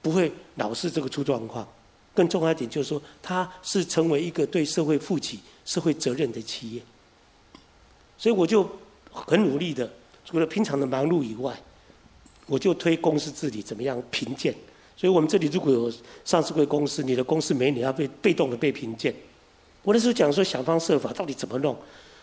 [0.00, 1.66] 不会老是这个出状况，
[2.14, 6.82] 更重要一点就是说，他是成为一个对社会负起社会责任的企业。
[8.16, 8.68] 所以我就
[9.10, 9.90] 很努力的，
[10.24, 11.52] 除了平常的忙碌以外，
[12.46, 14.54] 我就推公司治理怎么样评鉴。
[14.96, 15.92] 所以我们这里如果有
[16.24, 19.12] 上市柜公司，你的公司每年要被被动的被评鉴。
[19.82, 21.76] 我那时候讲说，想方设法到底怎么弄，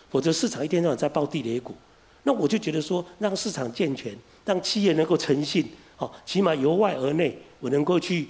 [0.09, 1.75] 否则市场一天到晚在爆地雷股。
[2.23, 8.27] 那我就觉得说，让市场健全，让企业能够诚信，好，起码由外而内，我能够去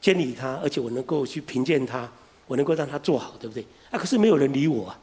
[0.00, 2.10] 监理它，而且我能够去评鉴它，
[2.46, 3.64] 我能够让它做好，对不对？
[3.90, 4.98] 啊，可是没有人理我啊。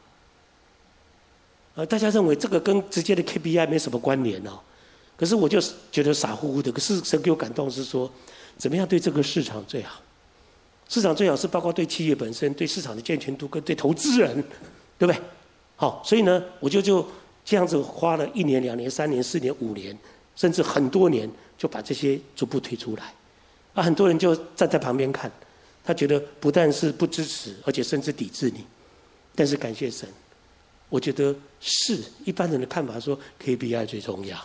[1.76, 4.58] 呃，大家认为这个跟直接的 KPI 没什么关联哦。
[5.16, 5.60] 可是我就
[5.92, 6.72] 觉得傻乎乎的。
[6.72, 8.10] 可是神给我感动是说，
[8.56, 10.00] 怎么样对这个市场最好？
[10.90, 14.34] 市场最好是包括对企业本身、对市场的健全度跟对投资人，
[14.98, 15.16] 对不对？
[15.76, 17.06] 好，所以呢，我就就
[17.44, 19.96] 这样子花了一年、两年、三年、四年、五年，
[20.34, 23.14] 甚至很多年，就把这些逐步推出来。
[23.72, 25.30] 啊，很多人就站在旁边看，
[25.84, 28.64] 他觉得不但是不支持，而且甚至抵制你。
[29.36, 30.08] 但是感谢神，
[30.88, 34.36] 我觉得是一般人的看法说 KPI 最重要，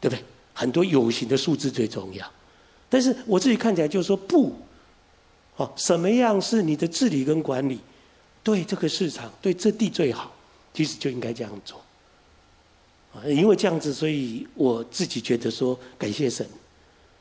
[0.00, 0.24] 对不对？
[0.54, 2.26] 很多有形的数字最重要，
[2.88, 4.56] 但是我自己看起来就是说不。
[5.60, 7.78] 哦，什么样是你的治理跟管理，
[8.42, 10.34] 对这个市场、对这地最好，
[10.72, 11.78] 其实就应该这样做。
[13.12, 16.48] 啊，因为这样子，所以我自己觉得说，感谢神，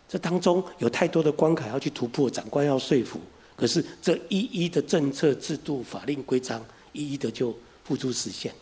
[0.08, 3.20] 这当中有太多的关卡要去突破，长官要说服，
[3.58, 6.64] 可是这一一的政策、制度、法令、规章，
[6.94, 8.56] 一一的就付诸实现。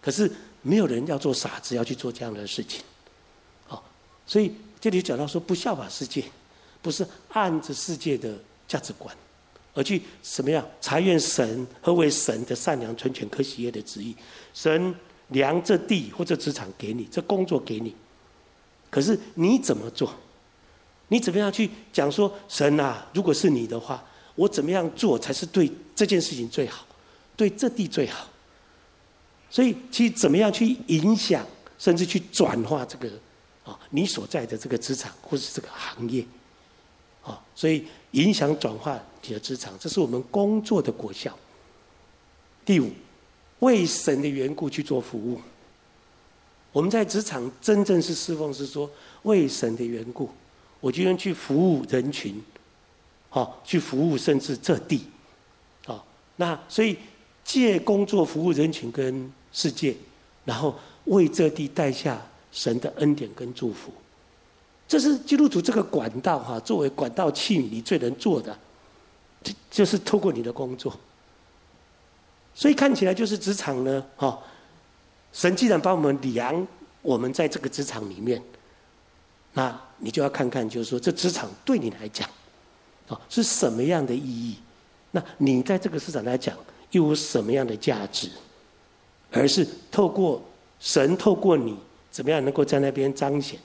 [0.00, 0.32] 可是
[0.62, 2.82] 没有人要做傻子，要去做这样的事情。
[3.66, 3.84] 好，
[4.26, 4.50] 所以
[4.80, 6.24] 这里讲到说，不效法世界，
[6.80, 8.34] 不是按着世界的。
[8.74, 9.16] 价值观，
[9.72, 10.66] 而去什么样？
[10.80, 14.16] 查验神何为神的善良、纯全、可喜悦的旨意。
[14.52, 14.92] 神
[15.28, 17.94] 量这地或者职场给你，这工作给你，
[18.90, 20.12] 可是你怎么做？
[21.06, 23.06] 你怎么样去讲说神啊？
[23.14, 24.04] 如果是你的话，
[24.34, 26.84] 我怎么样做才是对这件事情最好，
[27.36, 28.28] 对这地最好？
[29.48, 31.46] 所以，其实怎么样去影响，
[31.78, 33.08] 甚至去转化这个
[33.62, 36.26] 啊，你所在的这个职场或是这个行业
[37.24, 37.84] 啊，所以。
[38.14, 41.36] 影响转化你的职场，这是我们工作的果效。
[42.64, 42.92] 第五，
[43.58, 45.40] 为神的缘故去做服务。
[46.70, 48.88] 我们在职场真正是侍奉，是说
[49.24, 50.30] 为神的缘故，
[50.78, 52.40] 我今天去服务人群，
[53.30, 55.04] 好，去服务甚至这地，
[55.84, 56.06] 好，
[56.36, 56.96] 那所以
[57.42, 59.96] 借工作服务人群跟世界，
[60.44, 60.72] 然后
[61.06, 63.92] 为这地带下神的恩典跟祝福。
[64.86, 68.56] 这是基督徒这个管道哈，作为管道器皿，你最能做的，
[69.42, 70.94] 就就是透过你的工作。
[72.54, 74.38] 所以看起来就是职场呢，哈，
[75.32, 76.66] 神既然把我们量，
[77.02, 78.40] 我们在这个职场里面，
[79.54, 82.28] 那你就要看看，就是说这职场对你来讲，
[83.08, 84.56] 啊，是什么样的意义？
[85.10, 86.56] 那你在这个市场来讲，
[86.90, 88.30] 又有什么样的价值？
[89.32, 90.40] 而是透过
[90.78, 91.76] 神透过你，
[92.10, 93.58] 怎么样能够在那边彰显，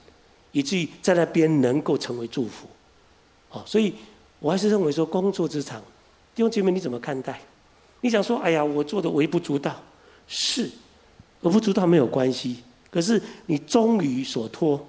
[0.52, 2.68] 以至于在那边能够成为祝福。
[3.50, 3.93] 啊，所以
[4.39, 5.82] 我还是认为说，工作职场，
[6.36, 7.41] 弟兄姐妹你怎么看待？
[8.02, 9.76] 你想说，哎呀，我做的微不足道，
[10.28, 10.70] 是
[11.41, 12.64] 微不足道没有关系。
[12.91, 14.84] 可是你忠于所托，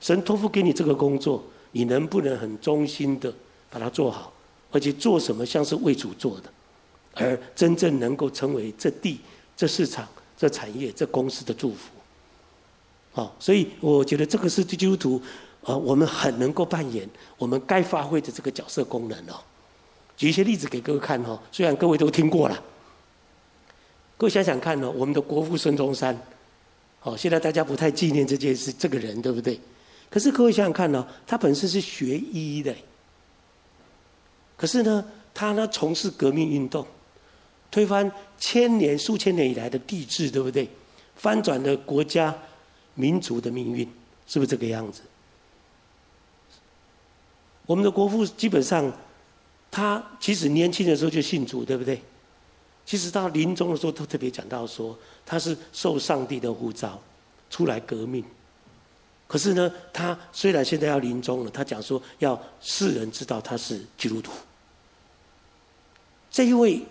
[0.00, 3.32] 神托付给你这个工作，你能不能很忠心的
[3.70, 4.32] 把它做好，
[4.70, 6.50] 而且做什么像是为主做的，
[7.14, 9.20] 而真正能够成为这地、
[9.56, 11.90] 这市场、这产业、这公司的祝福。
[13.12, 15.22] 好，所以我觉得这个是基督徒，
[15.64, 17.06] 呃，我们很能够扮演
[17.36, 19.38] 我们该发挥的这个角色功能哦。
[20.16, 22.62] 举一些例子给各位看哈，虽然各位都听过了，
[24.16, 26.18] 各位想想看呢，我们的国父孙中山，
[27.00, 29.60] 好，现在大家不太纪念这件事，这个人对不对？
[30.08, 32.74] 可是各位想想看呢，他本身是学医的，
[34.56, 35.04] 可是呢，
[35.34, 36.86] 他呢从事革命运动，
[37.70, 40.66] 推翻千年、数千年以来的帝制，对不对？
[41.16, 42.34] 翻转了国家
[42.94, 43.88] 民族的命运，
[44.26, 45.02] 是不是这个样子？
[47.66, 48.92] 我们的国父基本上。
[49.74, 51.98] 他其实年轻的时候就信主，对不对？
[52.84, 57.00] 其实到临终的时候，都特别讲到说，他是受上帝的呼召
[57.48, 58.22] 出来革命。
[59.26, 64.30] 可是呢，他虽然现在要临终了，他讲说要世人知道他是基督徒。
[66.30, 66.84] 这一位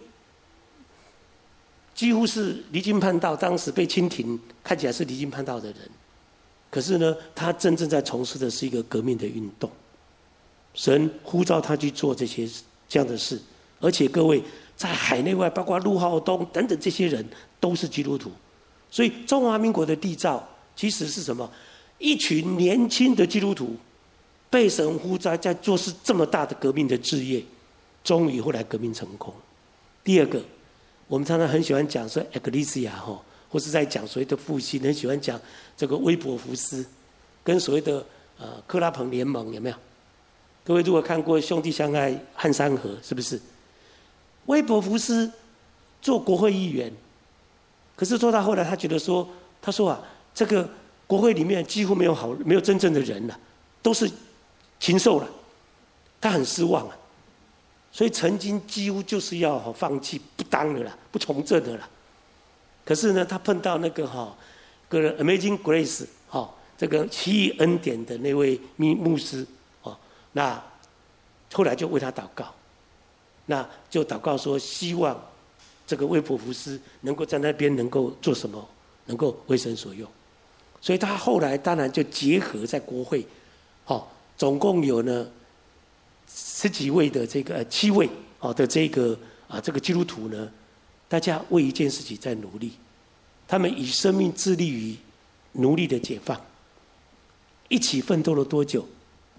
[2.02, 5.78] 几乎是离经叛道，当时被清廷看起来是离经叛道的人，
[6.72, 9.70] 可是呢，他真正在从事的是一个革命的运动。
[10.74, 12.50] 神呼召他去做这些。
[12.90, 13.40] 这样的事，
[13.80, 14.44] 而且各位
[14.76, 17.26] 在海内外，包括陆浩东等等这些人，
[17.58, 18.30] 都是基督徒。
[18.90, 20.46] 所以中华民国的缔造
[20.76, 21.50] 其实是什么？
[22.00, 23.78] 一群年轻的基督徒
[24.50, 27.42] 被神呼召，在做事这么大的革命的志业，
[28.04, 29.32] 终于后来革命成功。
[30.04, 30.44] 第二个，
[31.12, 35.38] 我们常常很喜欢讲说 Ecclesia 哈，或是在讲所谓的复兴，很喜欢讲
[35.76, 36.86] 这个威伯福斯
[37.44, 38.02] 跟所谓的
[38.40, 39.76] 呃克拉彭联盟有没有？
[40.64, 43.38] 各位如果看过《兄弟相爱撼山河》，是不是？
[44.46, 45.30] 威伯福斯
[46.02, 46.90] 做国会议员，
[47.98, 49.28] 可是做到后来，他觉得说，
[49.62, 50.02] 他说啊，
[50.34, 50.70] 这个
[51.08, 53.38] 国会里面几乎没有好，没有真正的人了，
[53.82, 54.10] 都是
[54.80, 55.28] 禽兽了，
[56.22, 56.98] 他很失望啊。
[57.92, 61.90] 所以曾经几乎就是要放弃不当的了，不从政的了。
[62.86, 64.36] 可是呢，他碰到那个哈，
[64.88, 69.46] 个 Amazing Grace 哈，这个奇异恩典的那位牧牧师。
[70.34, 70.64] 那
[71.52, 72.46] 后来就为他祷告，
[73.48, 75.22] 那就祷告说，希望
[75.86, 78.66] 这个威普福斯能够在那边能够做什么，
[79.08, 80.10] 能够为神所用。
[80.80, 83.28] 所以他后来当然就结合在国会，
[83.84, 85.30] 好，总共有呢
[86.34, 88.10] 十几位的这个七位
[88.40, 89.18] 哦的这个
[89.48, 90.50] 啊这个基督徒呢，
[91.08, 92.72] 大家为一件事情在努力，
[93.48, 94.96] 他们以生命致力于
[95.54, 96.40] 奴隶的解放，
[97.68, 98.88] 一起奋斗了多久？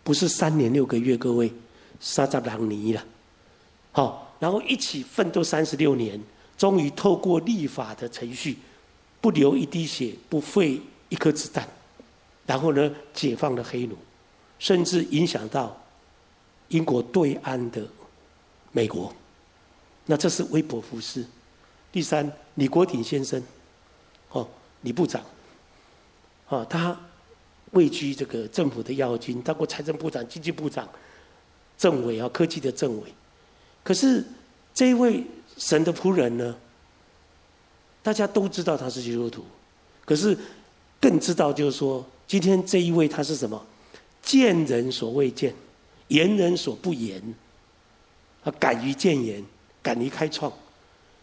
[0.04, 1.52] 不是三年六个月，各位，
[2.00, 3.04] 三十六年了，
[3.92, 6.20] 好，然后一起奋斗三十六年，
[6.58, 8.58] 终于透过立法的程序，
[9.20, 11.68] 不流一滴血，不费一颗子弹，
[12.44, 13.96] 然后呢，解放了黑奴，
[14.58, 15.80] 甚至影响到
[16.72, 17.82] 英国对岸的
[18.72, 19.10] 美国。
[20.04, 21.24] 那这是威伯福斯。
[21.90, 23.42] 第三，李国鼎先生，
[24.30, 24.46] 哦，
[24.82, 25.24] 李部长，
[26.48, 26.94] 哦，他。
[27.72, 30.86] 位居这个政府的要津，当过财政部长、经济部长、
[31.78, 33.04] 政委啊，科技的政委。
[33.82, 34.22] 可是
[34.74, 35.24] 这一位
[35.56, 36.54] 神的仆人呢，
[38.02, 39.42] 大家都知道他是基督徒，
[40.04, 40.36] 可是
[41.00, 43.66] 更知道就是说，今天这一位他是什么？
[44.20, 45.54] 见人所未见，
[46.12, 47.20] 言人所不言。
[48.44, 49.42] 他敢于谏言，
[49.80, 50.52] 敢于开创，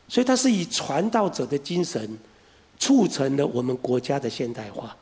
[0.08, 2.18] 所以他是以传道者的精神，
[2.80, 4.96] 促成了我们国家的现代化。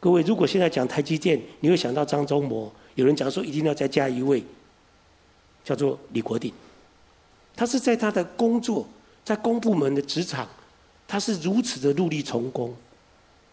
[0.00, 2.72] 各位，如果现在讲台积电，你会想到张忠谋。
[2.94, 4.42] 有人讲说一定要再加一位，
[5.62, 6.52] 叫做李国鼎。
[7.54, 8.88] 他是在他的工作，
[9.22, 10.48] 在公部门的职场，
[11.06, 12.74] 他是如此的努力从功，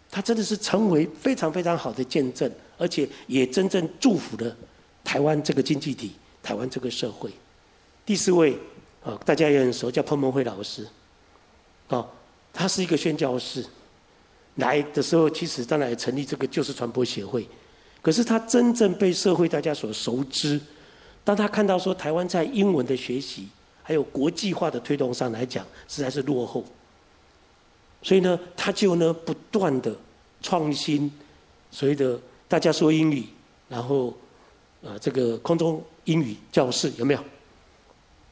[0.09, 4.55] 他真的是成为非常非常好的见证，而且也真正祝福了
[5.03, 7.31] 台湾这个经济体，台湾这个社会。
[8.05, 8.57] 第四位
[9.03, 10.87] 啊，大家也很熟，叫彭蒙惠老师。
[11.87, 12.05] 啊，
[12.53, 13.65] 他是一个宣教士。
[14.55, 17.47] 来的时候，其实当然也成立这个就是传播协会，
[18.01, 20.59] 可是他真正被社会大家所熟知，
[21.23, 23.47] 当他看到说台湾在英文的学习
[23.81, 26.65] 还有国际化的推动上来讲，实在是落后。
[28.01, 29.95] 所以呢，他就呢不断的
[30.41, 31.09] 创新，
[31.71, 32.19] 所谓的
[32.49, 33.23] 大家说英语，
[33.69, 34.13] 然后
[34.83, 37.19] 啊这个空中英语教室有没有？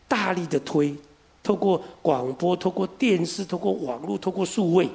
[0.07, 0.95] 大力的推，
[1.43, 4.89] 透过广播、透过电视、透过网络、透过数位，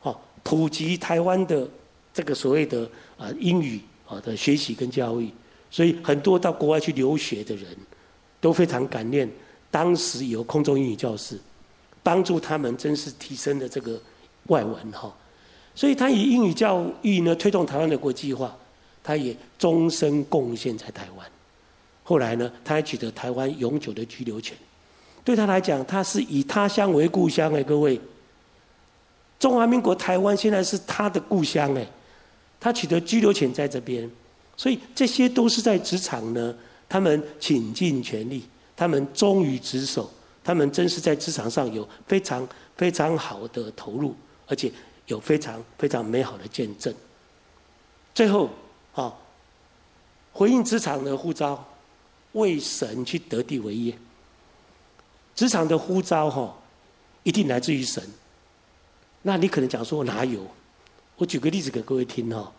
[0.00, 1.68] 好普及台湾的
[2.12, 5.30] 这个所谓的啊英语啊的学习跟教育，
[5.70, 7.66] 所以很多到国外去留学的人
[8.40, 9.30] 都非常感念
[9.70, 11.38] 当时有空中英语教室，
[12.02, 14.00] 帮助他们真是提升了这个
[14.46, 15.14] 外文哈，
[15.74, 18.56] 所以他以英语教育呢推动台湾的国际化，
[19.04, 21.26] 他也终身贡献在台湾。
[22.02, 24.56] 后来呢，他还取得台湾永久的居留权。
[25.22, 28.00] 对他来讲，他是以他乡为故乡哎，各位，
[29.38, 31.86] 中华民国台湾现在是他的故乡哎，
[32.60, 34.10] 他取得居留权在这边，
[34.56, 36.54] 所以这些都是在职场呢，
[36.88, 38.44] 他们倾尽全力，
[38.76, 40.10] 他们忠于职守，
[40.42, 42.46] 他们真是在职场上有非常
[42.76, 44.14] 非常好的投入，
[44.46, 44.70] 而且
[45.06, 46.94] 有非常非常美好的见证。
[48.14, 48.50] 最后，
[50.34, 51.64] 回应职场的呼召。
[52.34, 53.96] 为神去得地为业，
[55.36, 56.52] 职场的呼召哈，
[57.22, 58.02] 一定来自于神。
[59.22, 60.44] 那你可能讲说哪有？
[61.16, 62.52] 我举个例子给各位听哈。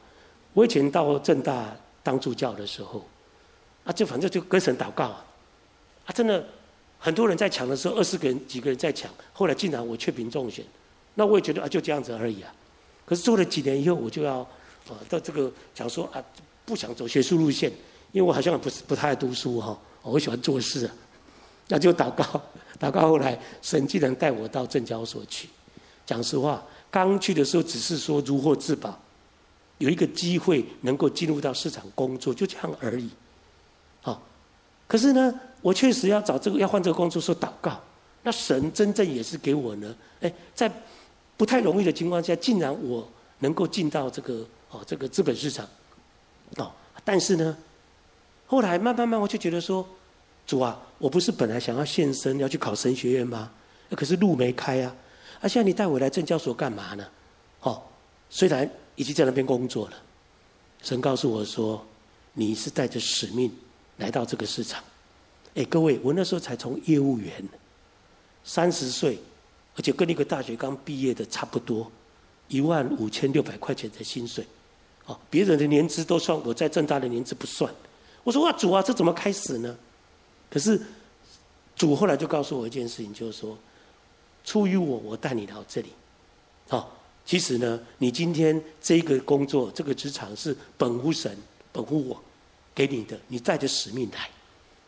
[0.53, 3.05] 我以前到政大当助教的时候，
[3.83, 5.25] 啊，就反正就跟神祷告啊，
[6.05, 6.47] 啊，真的
[6.97, 10.63] 很多人在抢的时候，二十个人几个人在抢，后来竟然我却凭中选，
[11.15, 12.49] 那我也觉得啊，就这样子而已啊。
[13.05, 14.39] 可是做了几年以后，我就要
[14.87, 16.23] 啊，到这个讲说啊，
[16.65, 17.71] 不想走学术路线。
[18.11, 20.95] 因为我好像不是不太爱读书哈，我喜欢做事啊，
[21.67, 22.23] 那就祷告，
[22.79, 25.49] 祷告后来神竟然带我到证交所去。
[26.05, 28.97] 讲实话，刚去的时候只是说如获至宝，
[29.79, 33.09] 有一个机会能够进入到市场工作，就这样而已。
[34.01, 34.21] 好，
[34.87, 37.77] 可是呢，我确实要找这个要换这个工作，说祷告，
[38.23, 40.71] 那神真正也是给我呢，哎，在
[41.35, 43.05] 不太容易的情况下，竟然我
[43.39, 45.67] 能够进到这个哦这个资本市场，
[46.57, 46.71] 哦，
[47.03, 47.57] 但是呢。
[48.47, 49.83] 后来慢慢慢，我就觉得说，
[50.45, 53.51] 主啊，我不是本来想要献身要去考神学院吗？
[53.89, 54.95] 可是路没开啊！
[55.41, 57.03] 啊，现在你带我来证交所干嘛呢？
[57.61, 57.81] 哦，
[58.29, 59.97] 虽然已经在那边工作了，
[60.83, 61.83] 神告诉我说，
[62.33, 63.51] 你是带着使命
[63.97, 64.83] 来到这个市场。
[65.55, 67.43] 哎，各位，我那时候才从业务员，
[68.43, 69.17] 三十岁，
[69.75, 71.91] 而且跟那个大学刚毕业的差不多，
[72.47, 74.45] 一万五千六百块钱的薪水。
[75.05, 77.71] 哦，别人的年资都算，我在正大的年资不算。
[78.23, 79.75] 我说哇，主啊，这怎么开始呢？
[80.49, 80.81] 可是
[81.75, 83.57] 主后来就告诉我一件事情，就是说，
[84.43, 85.89] 出于我，我带你到这里。
[86.67, 91.37] 好，其实呢，你今天这个工作，这个职场是本乎神，
[91.71, 92.19] 本乎我
[92.73, 94.27] 给你的，你带着使命来。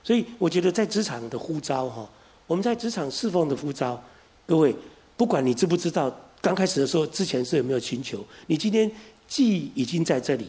[0.03, 2.09] 所以我觉得在职场的呼召哈，
[2.47, 4.01] 我们在职场侍奉的呼召，
[4.47, 4.75] 各位，
[5.15, 6.09] 不管你知不知道，
[6.41, 8.89] 刚开始的时候之前是有没有寻求，你今天
[9.27, 10.47] 既已经在这里，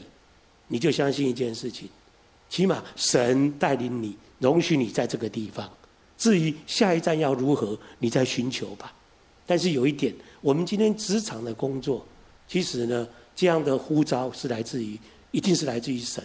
[0.68, 1.88] 你就相信一件事情。
[2.48, 5.68] 起码神带领你，容许你在这个地方。
[6.16, 8.92] 至于下一站要如何，你再寻求吧。
[9.46, 12.04] 但是有一点，我们今天职场的工作，
[12.46, 13.06] 其实呢，
[13.36, 14.98] 这样的呼召是来自于，
[15.30, 16.22] 一定是来自于神。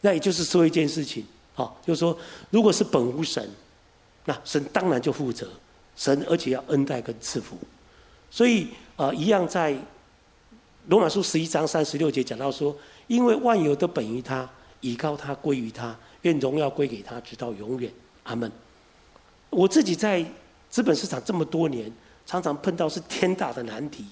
[0.00, 2.16] 那也就是说一件事情，好，就是说，
[2.50, 3.48] 如果是本无神，
[4.24, 5.48] 那神当然就负责，
[5.96, 7.56] 神而且要恩待跟赐福。
[8.30, 8.64] 所以
[8.96, 9.76] 啊、呃，一样在
[10.88, 12.74] 罗马书十一章三十六节讲到说，
[13.08, 14.48] 因为万有都本于他。
[14.80, 17.92] 倚靠他，归于他，愿荣耀归给他，直到永远。
[18.22, 18.50] 阿门。
[19.50, 20.24] 我自己在
[20.70, 21.92] 资本市场这么多年，
[22.24, 24.04] 常常碰到是天大的难题，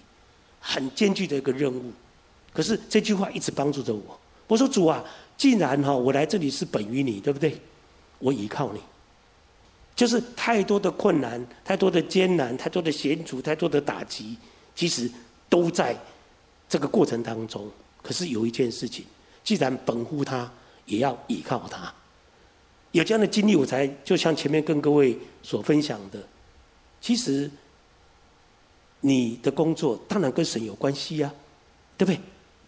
[0.60, 1.92] 很艰巨的一个任务。
[2.52, 4.18] 可是这句话一直帮助着我。
[4.48, 5.04] 我说主啊，
[5.36, 7.56] 既然哈我来这里是本于你，对不对？
[8.18, 8.80] 我依靠你。
[9.94, 14.36] 就是太多的困难，太多的艰难，太多的险阻，太多的打击，
[14.74, 15.08] 其实
[15.48, 15.96] 都在
[16.68, 17.70] 这个过程当中。
[18.02, 19.04] 可是有一件事情。
[19.44, 20.52] 既然本乎他，
[20.86, 21.94] 也要倚靠他。
[22.90, 26.20] 有这样的经历，我才就像前面跟各位所分享的，
[27.00, 27.48] 其实
[29.00, 31.32] 你的工作当然跟神有关系呀，
[31.96, 32.20] 对不对？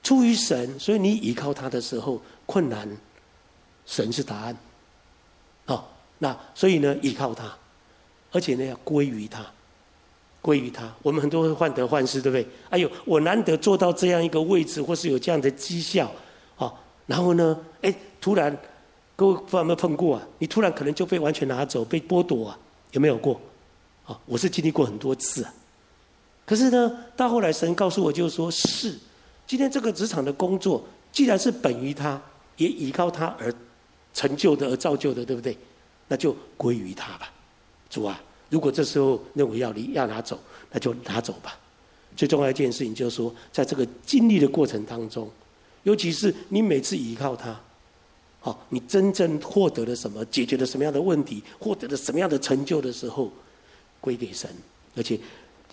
[0.05, 2.89] 出于神，所以你倚靠他的时候，困难，
[3.85, 4.57] 神是答案。
[5.67, 5.85] 哦，
[6.19, 7.53] 那所以呢，倚靠他，
[8.31, 9.45] 而且呢，要归于他，
[10.41, 10.93] 归于他。
[11.03, 12.47] 我们很多会患得患失，对不对？
[12.71, 16.11] 哎呦，我难得做到这样一个位置，或是有这样的绩效。
[17.07, 17.59] 然后呢？
[17.81, 18.55] 哎，突然，
[19.17, 20.23] 各位不知道有没有碰过啊？
[20.39, 22.59] 你突然可能就被完全拿走，被剥夺啊？
[22.93, 23.41] 有没有过？
[24.05, 25.55] 啊，我是经历过很多次啊。
[26.45, 28.95] 可是呢，到后来神告诉我，就是说是，
[29.47, 32.21] 今天这个职场的工作既然是本于他，
[32.59, 33.51] 也依靠他而
[34.13, 35.57] 成就的、而造就的，对不对？
[36.09, 37.33] 那就归于他吧。
[37.89, 40.39] 主啊，如果这时候认为要离、要拿走，
[40.71, 41.59] 那就拿走吧。
[42.17, 45.31] 最重要一件事情就是说，在这个经历的过程当中，
[45.85, 47.59] 尤其是你每次依靠他，
[48.41, 53.31] 好，你真正获得了什么，解决了什么样的问题，获得了什么样的成就的时候，
[54.01, 54.51] 归给神，
[54.97, 55.19] 而且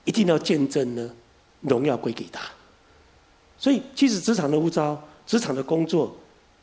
[0.04, 1.10] 一定要见证呢，
[1.62, 2.42] 荣耀归给他。
[3.58, 6.16] 所以，其实职场的呼召、职场的工作，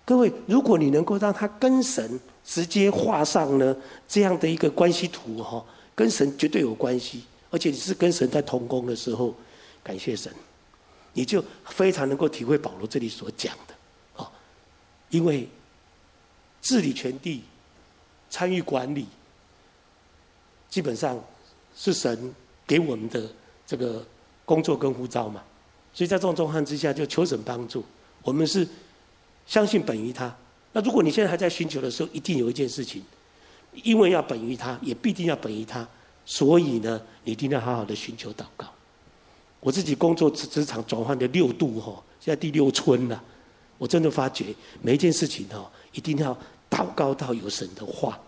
[0.04, 3.74] 各位，如果你能够让他跟神直接画上呢
[4.06, 9.34] 这样的一个关系图哈，跟神绝对有关系，而且你是跟神在同工的时候。
[9.84, 10.32] 感谢神，
[11.12, 14.30] 你就非常能够体会保罗这里所讲的，啊，
[15.10, 15.48] 因为
[16.60, 17.42] 治理全地、
[18.30, 19.08] 参与管理，
[20.70, 21.20] 基本上
[21.74, 22.32] 是神
[22.64, 23.28] 给我们的
[23.66, 24.06] 这个
[24.44, 25.42] 工作跟护照嘛。
[25.92, 27.84] 所以在这种状况之下，就求神帮助。
[28.22, 28.64] 我们是
[29.48, 30.32] 相信本于他。
[30.72, 33.02] 那如果你现在还在寻求的时候，一定有一件事情，
[33.72, 35.86] 因为要本于他，也必定要本于他，
[36.24, 38.66] 所以呢，你一定要好好的寻求祷告。
[39.60, 43.22] 我自己工作职职场转换的六度哈，现在第六春了。
[43.78, 46.36] 我真的发觉每一件事情哈，一定要
[46.70, 48.18] 祷告到有神的话，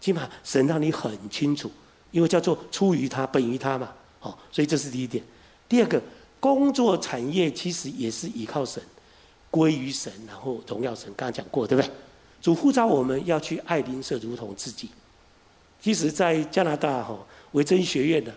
[0.00, 1.70] 起码神让你很清楚，
[2.10, 3.90] 因为叫做出于他，本于他嘛。
[4.20, 5.22] 好，所以这是第一点。
[5.68, 6.00] 第二个，
[6.38, 8.80] 工作产业其实也是依靠神，
[9.50, 11.06] 归于神，然后荣耀神。
[11.16, 11.90] 刚刚讲过，对不对？
[12.42, 14.90] 主呼召我们要去爱邻舍如同自己。
[15.80, 17.18] 其实，在加拿大哈
[17.52, 18.34] 维珍学院的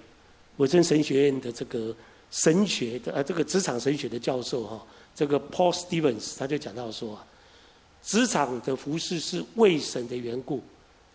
[0.58, 1.94] 维珍神学院的这个。
[2.32, 7.26] 神学的呃，这个职场神学的教授哈，这个 Paul Stevens 他就讲到说啊，
[8.04, 10.62] 职场的服事是为神的缘故，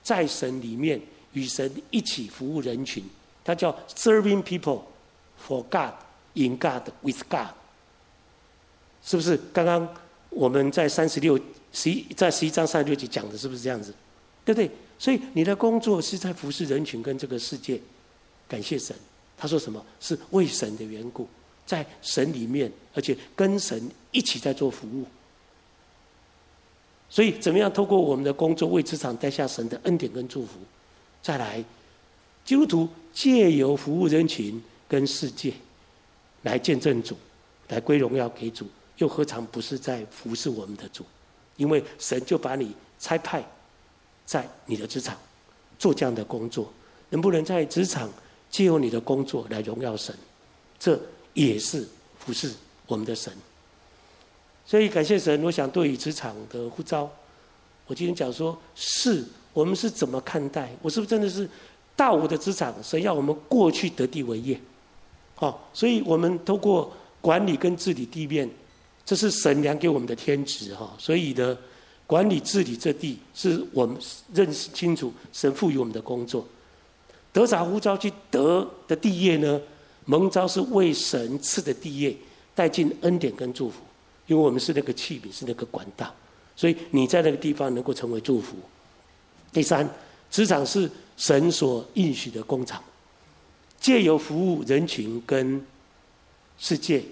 [0.03, 0.99] 在神里面
[1.34, 3.05] 与神一起服务人群，
[3.45, 4.82] 他叫 Serving people
[5.47, 5.93] for God
[6.32, 7.49] in God with God，
[9.05, 9.38] 是不是？
[9.53, 9.86] 刚刚
[10.30, 11.38] 我们在三十六
[11.72, 13.94] 十一在十一章三十六节讲的是不是这样子？
[14.44, 14.70] 对不对？
[14.98, 17.80] 所以你的工作是在服侍人群跟这个世界，
[18.48, 18.94] 感谢神。
[19.36, 19.82] 他说什么？
[20.00, 21.26] 是为神的缘故，
[21.64, 25.06] 在神里面，而且跟神一起在做服务。
[27.08, 30.58] 所以，怎么样透过我们的工作为职场带下神的恩典跟祝福？
[31.22, 31.64] 再来，
[32.44, 35.52] 基督徒借由服务人群跟世界，
[36.42, 37.16] 来见证主，
[37.68, 38.66] 来归荣耀给主，
[38.98, 41.04] 又何尝不是在服侍我们的主？
[41.61, 43.44] 因为神就把你差派
[44.24, 45.14] 在你的职场
[45.78, 46.72] 做这样的工作，
[47.11, 48.11] 能不能在职场？
[48.50, 50.12] 借由你的工作来荣耀神，
[50.76, 51.00] 这
[51.34, 51.86] 也是
[52.18, 52.52] 服侍
[52.88, 53.32] 我们的神。
[54.66, 57.08] 所以感谢神，我想对于职场的呼召，
[57.86, 60.68] 我今天讲说，是我们是怎么看待？
[60.82, 61.48] 我是不是真的是
[61.94, 64.61] 到我的职场，神要我们过去得地为业？
[65.36, 68.50] 好，所以我们透过管理跟治理地面，
[69.11, 70.94] 这是神量给我们的天职哈。
[70.96, 71.58] 所以呢，
[72.06, 73.96] 管理治理这地，是我们
[74.32, 76.46] 认识清楚神赋予我们的工作。
[77.32, 79.61] 得着呼召去得的地业呢？
[80.04, 82.16] 蒙召是为神赐的地业，
[82.54, 83.80] 带进恩典跟祝福。
[84.28, 86.14] 因为我们是那个器皿，是那个管道，
[86.54, 88.54] 所以你在那个地方能够成为祝福。
[89.52, 89.92] 第三，
[90.30, 92.80] 职场是神所应许的工厂，
[93.80, 95.61] 借由服务人群跟
[96.58, 97.02] 世界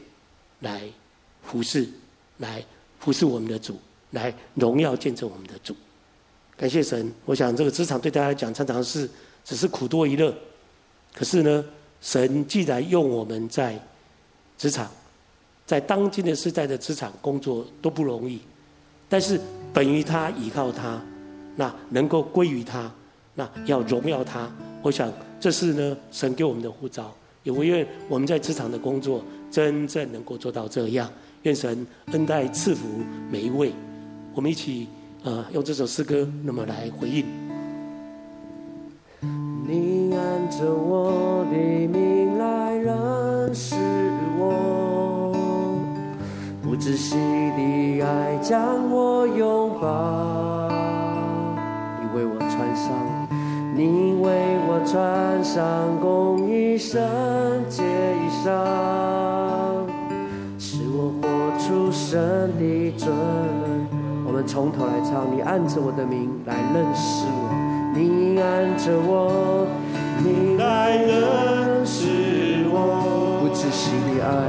[0.60, 0.88] 来
[1.48, 1.88] 服侍，
[2.36, 2.64] 来
[3.00, 3.76] 服侍我们的主，
[4.12, 5.74] 来荣耀见证我们的主。
[6.56, 9.10] 感谢神，我想这个职场对大家来讲，常常是。
[9.44, 10.34] 只是苦多一乐，
[11.14, 11.64] 可是呢，
[12.02, 13.82] 神既然用我们在
[14.58, 14.90] 职场，
[15.64, 18.38] 在当今的时代的职场工作都不容易，
[19.08, 19.40] 但是
[19.72, 21.02] 本于他，依靠他，
[21.56, 22.92] 那能够归于他，
[23.34, 24.52] 那要荣耀他。
[24.82, 31.10] 我想这是呢，神给我们的护照，也我愿我们在职场的工作真正能够做到这样。
[31.48, 32.86] 愿神恩待赐福
[33.32, 33.72] 每一位，
[34.34, 34.86] 我们一起
[35.24, 37.24] 啊、呃，用这首诗歌那么来回应。
[39.66, 43.76] 你按着我的名来认识
[44.38, 45.32] 我，
[46.62, 50.68] 不止息的爱将我拥抱。
[51.98, 52.92] 你为我穿上，
[53.74, 54.28] 你为
[54.68, 57.00] 我穿上公义圣
[57.70, 58.48] 洁衣裳，
[62.08, 62.16] 神
[62.58, 63.12] 的尊。
[64.24, 67.52] 我们从头来唱，你按着我的名来认识我。
[67.92, 69.68] 你按着我，
[70.24, 74.48] 你来认识我，不止息的爱，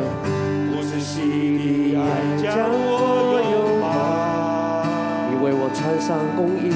[0.72, 1.20] 不止息
[1.60, 2.07] 的爱
[2.41, 4.88] 将我拥抱。
[5.28, 6.72] 你为我穿上公义，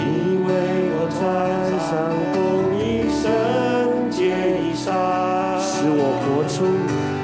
[0.00, 0.48] 你为
[0.96, 1.20] 我穿
[1.92, 1.92] 上
[2.32, 3.28] 公义圣
[4.08, 4.96] 洁衣裳，
[5.60, 6.64] 使我活出，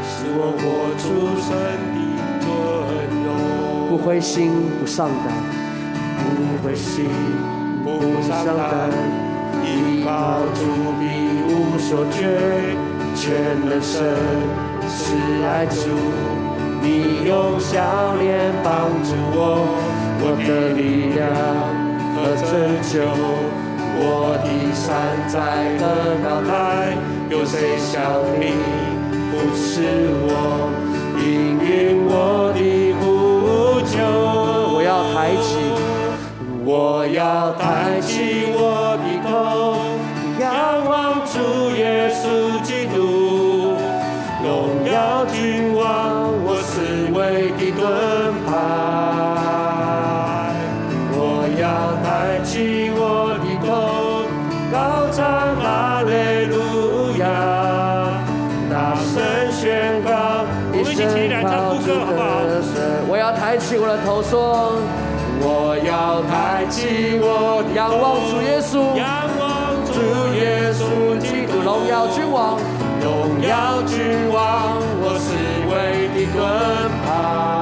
[0.05, 1.09] 使我活出
[1.41, 1.88] 神。
[4.09, 4.51] 灰心
[4.81, 5.29] 不丧胆，
[6.17, 7.05] 不灰心
[7.85, 8.89] 不丧胆，
[9.63, 10.65] 依靠主
[10.99, 11.05] 必
[11.45, 12.17] 无所缺，
[13.15, 13.27] 全
[13.69, 14.01] 能神
[14.89, 15.91] 是爱主，
[16.81, 19.77] 你用笑脸帮助我，
[20.23, 21.21] 我的力量
[22.17, 22.17] 和
[22.49, 22.49] 拯
[22.89, 23.05] 救，
[24.01, 24.89] 我的山
[25.29, 25.37] 在
[25.77, 25.85] 何
[26.25, 26.97] 高台，
[27.29, 27.93] 有谁像
[28.41, 28.57] 你
[29.31, 29.83] 扶持
[30.25, 30.73] 我，
[31.21, 32.78] 应允我的？
[35.19, 35.59] 抬起，
[36.65, 39.83] 我要抬起我的头，
[40.39, 40.47] 仰
[40.87, 43.75] 望主耶稣基督，
[44.45, 45.83] 荣耀君王，
[46.47, 47.83] 我思维的盾
[48.47, 48.49] 牌。
[51.11, 51.19] 我
[51.59, 51.67] 要
[52.05, 52.07] 抬
[52.45, 54.23] 起我的头，
[54.71, 55.19] 高唱
[55.57, 55.67] 哈
[56.07, 56.57] 利路
[57.19, 57.27] 亚，
[58.71, 59.19] 大声
[59.51, 62.29] 宣告，一起起来唱副歌好不好？
[63.11, 64.77] 我要抬起我的头说，
[65.41, 69.07] 我要抬起我的仰望主耶稣，仰
[69.39, 69.43] 望
[69.87, 69.95] 主
[70.35, 72.59] 耶稣基督，荣耀君王，
[73.01, 75.27] 荣耀君王，我思
[75.71, 76.37] 维的盾
[77.05, 77.58] 牌。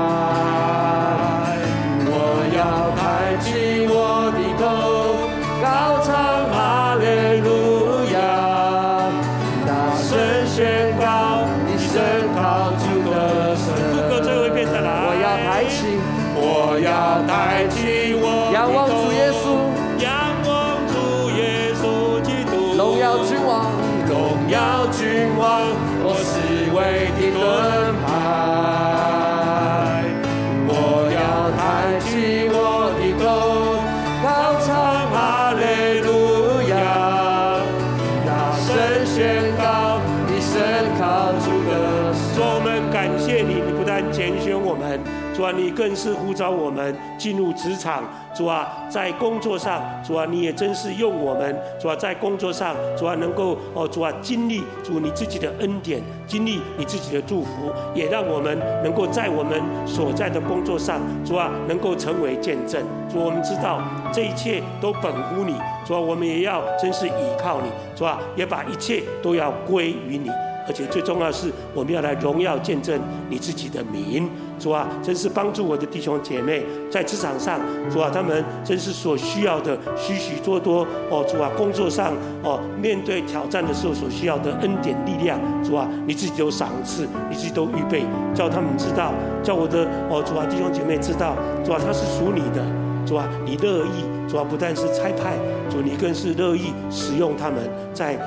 [45.87, 48.03] 更是呼召我们进入职场。
[48.35, 51.57] 主啊，在工作上，主啊，你也真是用我们。
[51.81, 62.83] 主啊，在工作上，主啊，能够哦，主啊，经历主你自己的恩典，经历你自己的祝福，也让我们能够在我们所在的工作上，主啊，能够成为见证。
[63.09, 63.81] 主，我们知道
[64.13, 65.55] 这一切都本乎你。
[65.87, 67.69] 主啊，我们也要真是倚靠你。
[67.95, 70.29] 主啊，也把一切都要归于你。
[70.69, 74.29] 而且最重要的是，我们要来荣耀见证你自己的名。
[74.59, 88.03] 主啊，真是帮助我的弟兄姐妹在职场上，主啊，他们真是所需要的许许多多哦，主啊，工作上哦，面对挑战的时候所需要的恩典力量，主啊，你自己都赏赐，你自己都预备，
[88.35, 92.65] 叫他们知道，叫我的哦，主啊，弟兄姐妹知道，主啊，他是属你的，
[93.07, 95.37] 主啊，你乐意，主啊，不但是差派，
[95.71, 97.59] 主你更是乐意使用他们
[97.93, 98.19] 在。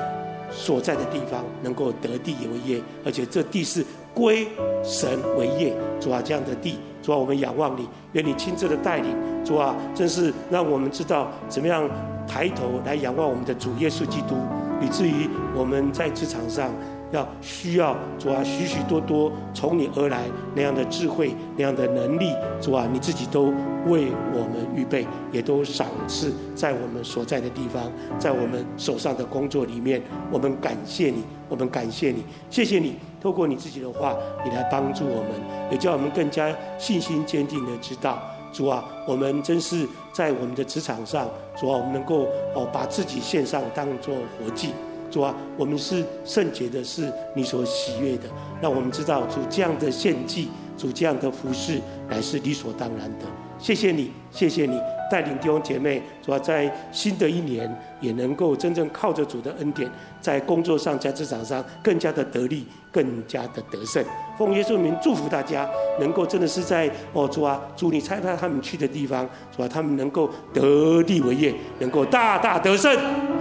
[0.52, 4.46] 所在的地方能够得地为业，而且这地是归
[4.82, 5.74] 神为业。
[6.00, 9.14] 主啊，这样的地，主啊，我们仰望你，愿你亲自的带领。
[9.44, 11.88] 主啊，真是让我们知道怎么样
[12.26, 14.34] 抬头来仰望我们的主耶稣基督，
[14.80, 16.70] 以至于我们在职场上
[17.12, 20.22] 要需要主啊许许多多从你而来
[20.54, 22.32] 那样的智慧、那样的能力。
[22.62, 23.52] 主啊，你自己都
[23.86, 27.82] 为我们预备，也都赏赐在我们所在的地方，
[28.18, 30.00] 在我们手上的工作里面。
[30.32, 33.09] 我们感谢你，我们感谢你，谢谢你。
[33.20, 35.30] 透过你自己的话，你来帮助我们，
[35.70, 38.18] 也叫我们更加信心坚定的知道，
[38.52, 44.70] 主啊，我们真是在我们的职场上，主啊，我们能够哦把自己献上当做活祭，
[45.10, 48.24] 主啊，我们是圣洁的，是你所喜悦的。
[48.60, 50.48] 让我们知道，主这样的献祭，
[50.78, 53.26] 主这样的服侍，乃是理所当然的。
[53.60, 54.80] 谢谢你，谢谢你
[55.10, 59.90] 带领弟兄姐妹，主要在新的一年也能够真正靠着主的恩典，
[60.20, 64.02] 在工作上、在职场上更加的得力，更加的得胜。
[64.38, 65.68] 奉耶稣名祝福大家，
[66.00, 72.96] 能够真的是在哦主啊，主你差派他们去的地方，主啊，他们能够得地为业，能够大大得胜。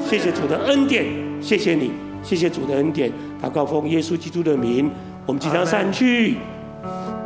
[0.06, 1.06] 谢谢主的恩典，
[1.42, 1.92] 谢谢你，
[2.22, 3.10] 谢谢主的恩典。
[3.42, 4.92] 祷告奉耶稣基督的名，
[5.26, 6.36] 我们即将散去。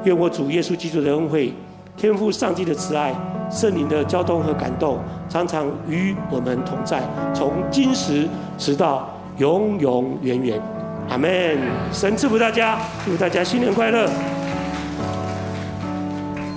[0.03, 1.51] 愿我主耶稣基督的恩惠。
[1.95, 3.13] 天父上帝的慈爱、
[3.49, 7.01] 圣灵的交通和感动，常常与我们同在，
[7.33, 8.27] 从今时
[8.57, 10.61] 直到永永远远。
[11.09, 11.57] 阿门。
[11.91, 14.07] 神赐福大家，祝大家新年快乐。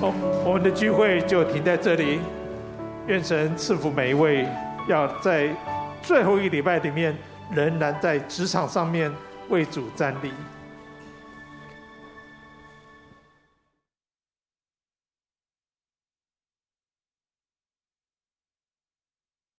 [0.00, 0.12] 好，
[0.44, 2.18] 我们的聚会就停在这里。
[3.06, 4.46] 愿神赐福每一位，
[4.88, 5.48] 要在
[6.02, 7.16] 最后一个礼拜里面，
[7.52, 9.12] 仍然在职场上面
[9.48, 10.32] 为主站立。